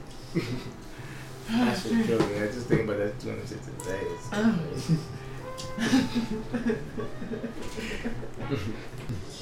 [1.50, 2.40] that should kill me.
[2.40, 4.00] I just think about that doing this shit today.
[4.02, 4.58] It's oh.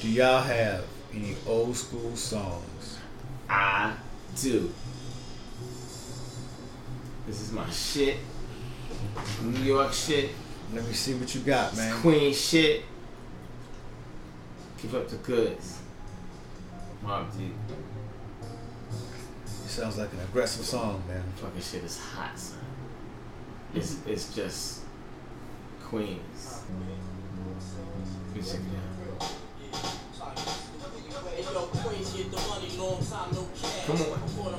[0.00, 0.84] Do y'all have
[1.14, 2.98] any old school songs?
[3.48, 3.94] I
[4.34, 4.74] do.
[7.26, 8.18] This is my shit.
[9.42, 10.30] New York shit.
[10.72, 12.00] Let me see what you got, man.
[12.00, 12.84] Queen shit.
[14.78, 15.80] Keep up the goods.
[17.04, 17.54] Mobb Deep.
[19.44, 21.22] It sounds like an aggressive song, man.
[21.36, 22.58] Fucking shit is hot, son.
[23.74, 24.82] It's it's just
[25.82, 26.62] Queens.
[28.34, 28.78] You check it
[29.20, 29.30] out.
[33.86, 34.54] Come on.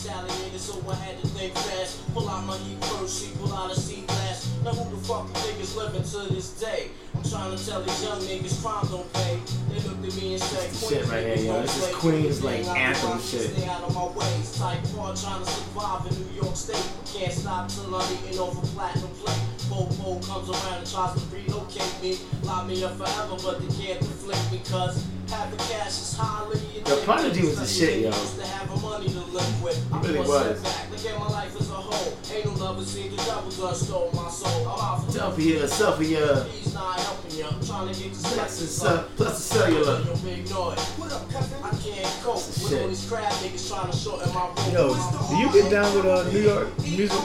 [0.00, 2.00] So I had to think fast.
[2.14, 4.48] Pull out my heat first, she pull out a seat last.
[4.64, 6.88] Now who the fuck you niggas living to this day?
[7.14, 9.40] I'm trying to tell these young niggas crime don't pay.
[9.68, 11.62] They looked at me and said, shit right here, yo.
[11.62, 13.52] This is Queens, like, anthem shit.
[13.52, 14.56] Stay out of my ways.
[14.56, 16.88] Type one trying to survive in New York State.
[17.12, 19.40] Can't stop till I'm eating over platinum plate.
[19.68, 22.18] Popo comes around and tries to relocate me.
[22.44, 27.00] Lock me up forever, but they can't deflate me cause having cash is highly The
[27.04, 28.08] Prodigy was the shit, yo.
[28.08, 29.92] Used to have a money to live with.
[29.92, 30.58] I really bust was.
[30.60, 30.90] it Back.
[30.90, 32.18] Look at my life as a whole.
[32.34, 34.68] Ain't no love seen the devil done stole my soul.
[34.68, 37.44] I'm out for Selfie, uh, selfie, uh, He's not helping you.
[37.44, 38.70] I'm trying to get plus the, sex.
[38.70, 40.00] cell- plus the cellular.
[40.00, 40.78] Yo, big noise.
[40.98, 41.58] What up, cousin?
[41.62, 42.82] I can't cope with Shit.
[42.82, 44.72] all these crab niggas trying to shorten my rope.
[44.72, 44.94] Yo,
[45.28, 47.18] do you get down with uh, New York music?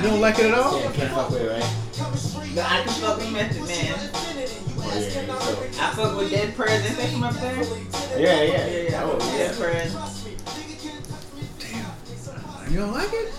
[0.00, 0.78] You don't like it at all?
[0.80, 1.74] Yeah, can't fuck with it, right?
[2.54, 4.27] But I can fuck with Method Man.
[4.94, 6.82] Yeah, so- I fuck with Dead Prez.
[6.82, 7.56] They take him up there?
[7.56, 8.66] yeah, yeah.
[8.66, 9.00] Yeah, yeah.
[9.00, 9.38] I Oh, fuck with yeah.
[9.38, 9.90] Dead Prez.
[11.58, 12.72] Damn.
[12.72, 13.32] You don't like it?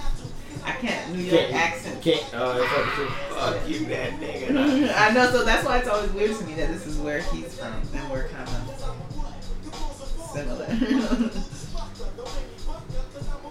[0.65, 2.01] I can't New York Can't, accent.
[2.03, 3.07] can't, oh, fuck you.
[3.35, 4.93] Fuck you, that nigga.
[4.97, 7.57] I know, so that's why it's always weird to me that this is where he's
[7.57, 10.67] from, and we're kind of similar.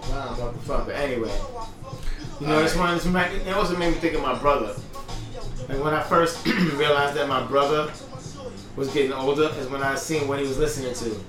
[0.09, 0.89] Wow, motherfucker.
[0.95, 1.31] Anyway,
[2.41, 4.73] you know, this one, this one, it also made me think of my brother.
[5.69, 7.91] Like when I first realized that my brother
[8.75, 11.19] was getting older, is when I seen what he was listening to.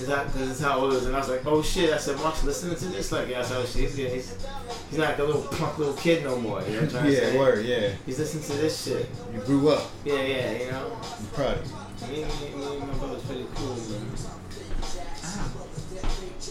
[0.00, 1.06] Is that because it's how old he is?
[1.06, 1.92] And I was like, oh shit!
[1.92, 3.12] I said, Mark's listening to this.
[3.12, 4.46] Like, yeah, I said, oh shit, he's, he's,
[4.90, 6.62] he's not like a little punk little kid no more.
[6.62, 7.38] You know what I'm trying to Yeah, say?
[7.38, 7.90] word, yeah.
[8.06, 9.08] He's listening to this shit.
[9.32, 9.90] You grew up.
[10.04, 10.98] Yeah, yeah, you know.
[11.18, 12.08] I'm proud you.
[12.08, 14.10] Me, me, me and my brother's pretty cool, man.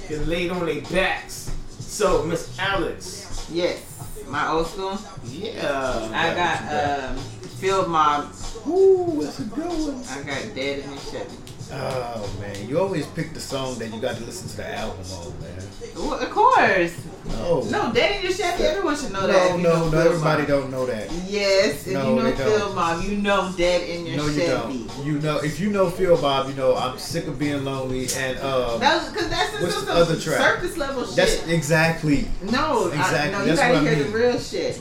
[0.07, 1.53] Get laid on their backs.
[1.79, 3.30] So, Miss Alix.
[3.51, 4.97] Yes, my old school.
[5.25, 6.09] Yeah.
[6.13, 7.17] I got um,
[7.59, 8.33] Field Mob.
[8.67, 10.03] Ooh, that's a good one.
[10.09, 11.37] I got Dead in the Chevy.
[11.73, 15.05] Oh man, you always pick the song that you got to listen to the album
[15.13, 15.63] on, man.
[15.95, 16.93] Well, of course.
[17.27, 18.63] No, No, Dead in your Chevy.
[18.63, 19.55] Everyone should know no, that.
[19.57, 19.99] you know no, no.
[19.99, 21.09] Everybody don't know that.
[21.29, 22.31] Yes, if No, you know.
[22.35, 24.47] Field Mob, you know Dead in your No, you Chevy.
[24.85, 24.90] don't.
[25.03, 28.37] You know, if you know Field Mob, you know I'm sick of being lonely, and
[28.39, 30.39] um, That was because that's just What's some the other track?
[30.39, 31.15] surface level shit.
[31.15, 34.77] that's exactly no, I, Exactly, no, you that's gotta what I hear the real shit.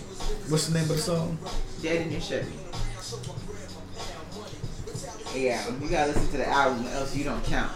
[0.49, 1.39] what's the name of the song?
[1.83, 2.53] Dead in your Chevy.
[5.35, 7.73] Yeah, you gotta listen to the album, else you don't count.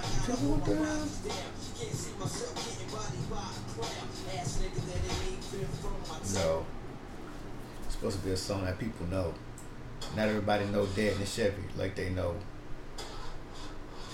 [6.35, 6.67] No,
[7.85, 9.35] it's supposed to be a song that people know.
[10.17, 12.37] Not everybody know Dead and Chevy like they know.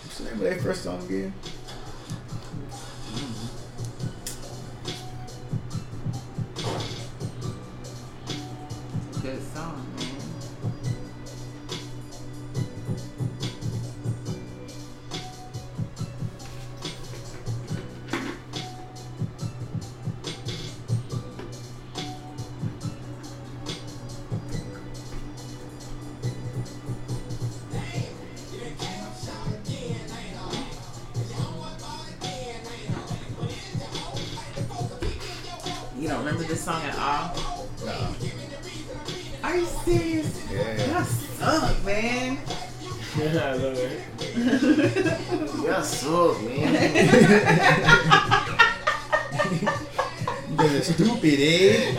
[0.03, 1.35] What's the name of their first song again?
[9.23, 9.87] Good song,
[41.91, 42.39] man.
[43.19, 44.01] Yeah, I love it.
[45.65, 46.75] Y'all so, man.
[50.59, 51.95] You're stupid, eh?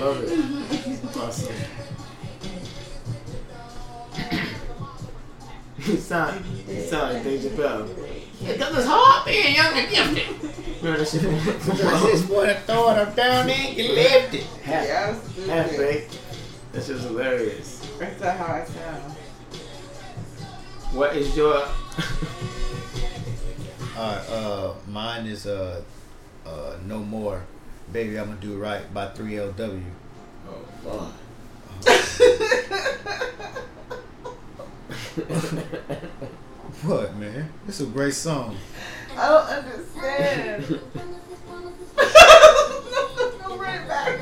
[0.00, 0.28] love it.
[1.16, 1.54] Awesome.
[5.84, 7.88] You sound, you sound like Dave Chappelle.
[8.38, 10.41] Here comes his heart being young and gifted.
[10.82, 11.22] Remember that shit?
[11.22, 14.42] This boy throw it up down there and you lift it.
[14.64, 15.16] half, Yeah,
[15.52, 16.08] I half was fake.
[16.72, 17.88] That shit's hilarious.
[18.00, 19.12] That's not how I sound.
[20.92, 21.54] What is your
[23.96, 25.82] Alright, uh, mine is uh,
[26.44, 27.44] uh, no more.
[27.92, 29.82] Baby, I'm gonna do right by 3LW.
[30.48, 31.14] Oh
[36.82, 37.52] What, man?
[37.68, 38.56] It's a great song.
[39.16, 40.64] I don't understand.
[43.46, 44.18] Go right back.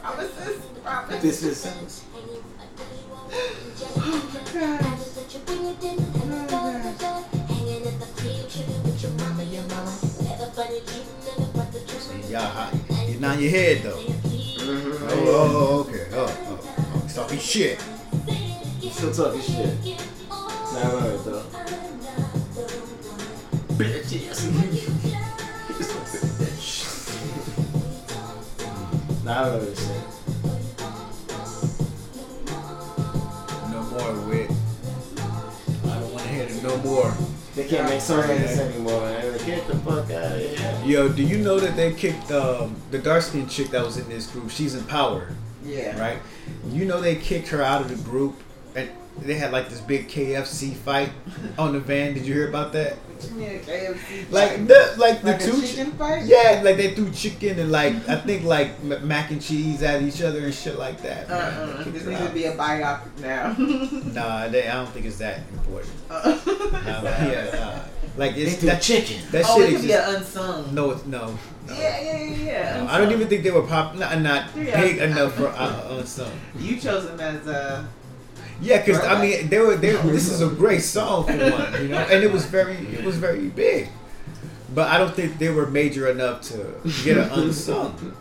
[0.00, 0.60] Promises.
[0.82, 1.22] Promises.
[1.22, 2.02] This is
[11.06, 12.74] See, y'all, hot.
[13.08, 13.96] You're not your head though.
[13.96, 15.08] mhm.
[15.10, 16.06] Oh, oh, okay.
[16.12, 16.58] Oh, oh,
[16.94, 17.00] oh.
[17.02, 17.80] He's talking shit.
[18.90, 19.98] Still talking shit.
[20.28, 21.42] Not right though.
[23.76, 24.46] Bitches.
[29.24, 30.02] Not right shit.
[33.70, 34.50] No more wit.
[35.84, 37.12] I don't want to hear the no more.
[37.54, 39.00] They can't make songs like this anymore.
[39.00, 39.32] Man.
[39.32, 40.82] Like, Get the fuck out of here.
[40.84, 44.08] Yo, do you know that they kicked um, the dark skinned chick that was in
[44.08, 44.50] this group?
[44.50, 45.28] She's in power,
[45.64, 45.98] Yeah.
[46.00, 46.18] right?
[46.70, 48.36] You know they kicked her out of the group,
[48.74, 51.10] and they had like this big KFC fight
[51.58, 52.14] on the van.
[52.14, 52.96] Did you hear about that?
[53.36, 54.30] Yeah, KFC.
[54.30, 55.60] Like the like the Like a two.
[55.62, 56.24] chicken fight?
[56.26, 60.22] Yeah, like they threw chicken and like I think like mac and cheese at each
[60.22, 61.30] other and shit like that.
[61.30, 61.82] Uh-uh.
[61.84, 63.54] They This her needs to be a biopic now.
[64.16, 65.92] Nah, they, I don't think it's that important.
[66.10, 66.38] Uh,
[66.86, 69.18] Nah, but yeah, uh, like They it's threw that chicken.
[69.30, 70.36] That oh, shit it could be exists.
[70.36, 70.74] an unsung.
[70.74, 71.26] No, it's no.
[71.66, 71.74] no.
[71.74, 72.84] Yeah, yeah, yeah, yeah.
[72.84, 74.80] No, I don't even think they were pop, not, not Yeah.
[74.80, 76.32] big enough for uh, unsung.
[76.58, 77.86] You chose them as a.
[78.60, 79.76] Yeah, because I mean, they were.
[79.76, 83.04] They, this is a great song for one, you know, and it was very, it
[83.04, 83.88] was very big.
[84.74, 88.14] But I don't think they were major enough to get an unsung.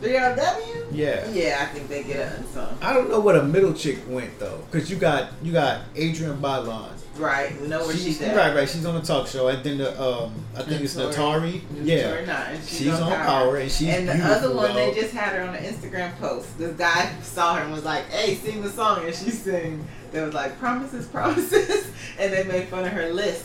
[0.00, 0.86] 3LW?
[0.92, 1.28] Yeah.
[1.30, 2.78] Yeah, I think they get an unsung.
[2.80, 6.40] I don't know what a middle chick went though, because you got you got Adrienne
[6.40, 6.90] Bailon.
[7.16, 8.36] Right, we know where she's, at.
[8.36, 8.68] right, right.
[8.68, 11.60] She's on the talk show, and then the um, I think it's Naturi.
[11.60, 11.86] Natari.
[12.26, 15.42] Yeah, she's, she's on Power, and she's and the other one, they just had her
[15.42, 16.58] on an Instagram post.
[16.58, 19.86] This guy saw her and was like, "Hey, sing the song," and she sang.
[20.10, 21.86] They was like, "Promises, promises,"
[22.18, 23.44] and they made fun of her list.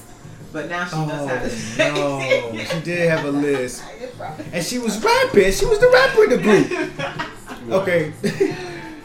[0.51, 1.93] But now she knows how to sing.
[1.95, 3.83] Oh, no, she did have a list.
[3.85, 4.33] I.
[4.51, 5.51] And she was rapping.
[5.51, 6.91] She was the rapper in the group.
[7.69, 8.13] Okay.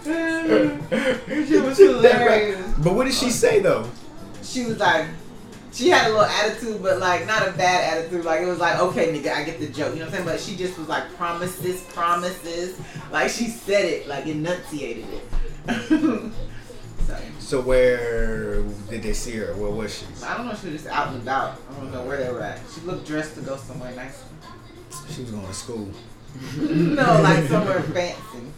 [0.05, 2.73] She was hilarious.
[2.79, 3.89] But what did she say though?
[4.55, 5.07] She was like,
[5.73, 8.25] she had a little attitude, but like not a bad attitude.
[8.25, 9.95] Like it was like, okay, nigga, I get the joke.
[9.95, 10.25] You know what I'm saying?
[10.27, 12.81] But she just was like, promises, promises.
[13.11, 15.23] Like she said it, like enunciated it.
[17.07, 19.55] so So where did they see her?
[19.57, 20.07] Where was she?
[20.25, 21.61] I don't know she was just out and about.
[21.69, 22.61] I don't know where they were at.
[22.73, 24.23] She looked dressed to go somewhere nice.
[25.11, 25.91] She was going to school.
[26.59, 28.53] no, like somewhere fancy.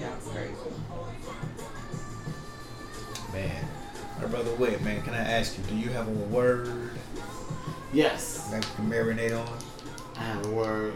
[0.00, 0.52] Yeah, crazy.
[3.36, 3.68] Man,
[4.18, 6.90] my brother Whit, man, can I ask you, do you have a word
[7.92, 8.48] Yes.
[8.50, 9.58] that you can marinate on?
[10.16, 10.94] I have a word,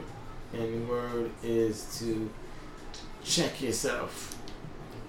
[0.55, 2.31] and the word is to
[3.23, 4.39] check yourself.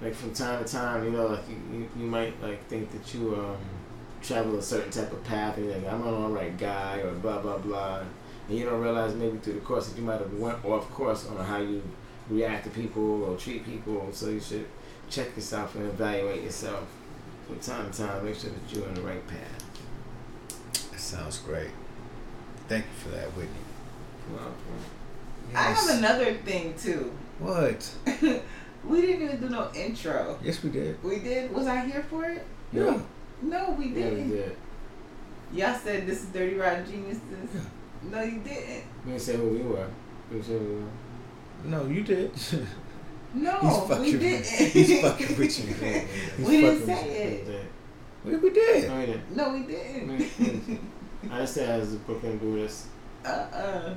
[0.02, 3.14] Like from time to time, you know, like you, you, you might like think that
[3.14, 3.56] you um
[4.22, 7.14] travel a certain type of path, and you're like I'm on the right guy, or
[7.14, 8.02] blah blah blah,
[8.50, 11.30] and you don't realize maybe through the course that you might have went off course
[11.30, 11.82] on how you
[12.30, 14.10] react to people or treat people.
[14.12, 14.68] So you should
[15.10, 16.88] check yourself and evaluate yourself
[17.52, 18.26] from time to time.
[18.26, 20.92] Make sure that you're on the right path.
[20.92, 21.72] That sounds great.
[22.68, 23.52] Thank you for that, Whitney.
[24.32, 24.54] Well,
[25.54, 27.12] I have another thing too.
[27.40, 27.94] What?
[28.86, 30.40] we didn't even do no intro.
[30.42, 31.04] Yes, we did.
[31.04, 31.52] We did.
[31.54, 32.46] Was I here for it?
[32.72, 33.00] Yeah.
[33.42, 34.00] No, we didn't.
[34.00, 34.30] yeah, we didn't.
[34.30, 34.58] did.
[35.54, 37.22] Y'all said this is Dirty Rotten Geniuses.
[37.54, 37.62] Yeah.
[38.10, 38.84] No, you didn't.
[39.04, 39.88] We didn't say who we were.
[40.30, 40.90] We didn't say who we were.
[41.66, 42.32] No, you did.
[43.34, 44.46] No, He's fucking we didn't.
[44.46, 45.74] he's fucking with you.
[46.38, 47.10] He's we didn't say
[47.48, 47.66] it.
[48.26, 48.90] we, we did.
[48.90, 49.36] No, we didn't.
[49.36, 50.18] No, we didn't.
[51.24, 52.88] We- I just said as a Brooklyn Buddhist.
[53.24, 53.94] uh uh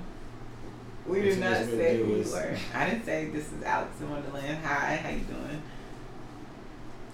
[1.06, 2.56] We did not say who we were.
[2.74, 4.58] I didn't say this is Alix in Wonderland.
[4.64, 5.62] Hi, how you doing?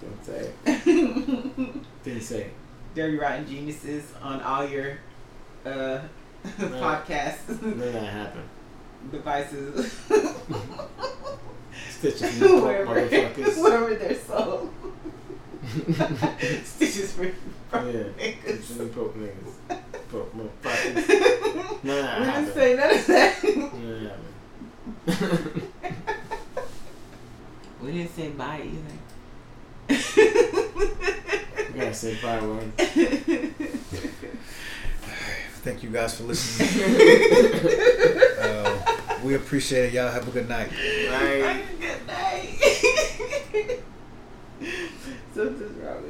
[0.01, 1.83] Don't say it.
[2.03, 2.53] Didn't say it.
[2.95, 4.97] Dirty Rotten Geniuses on all your
[5.65, 5.99] uh,
[6.59, 8.43] podcast May not happen.
[9.11, 9.95] devices.
[12.11, 13.61] Stitches for you wherever, motherfuckers.
[13.61, 14.73] wherever they're sold.
[16.63, 17.31] Stitches for yeah.
[17.71, 18.63] niggas.
[18.63, 19.53] Stitches for you broke niggas.
[20.09, 21.83] Broke motherfuckers.
[21.83, 22.43] No, no, We happen.
[22.45, 23.43] didn't say none of that.
[23.43, 23.51] No,
[23.99, 24.09] no,
[25.07, 25.61] happen.
[27.81, 28.97] we didn't say bye either.
[29.89, 29.93] I
[31.75, 32.71] gotta say bye one.
[35.63, 36.69] Thank you guys for listening.
[38.39, 39.93] uh, we appreciate it.
[39.93, 40.69] Y'all have a good night.
[40.69, 41.61] Bye.
[41.79, 42.57] Good night.
[45.33, 46.09] Something's wrong with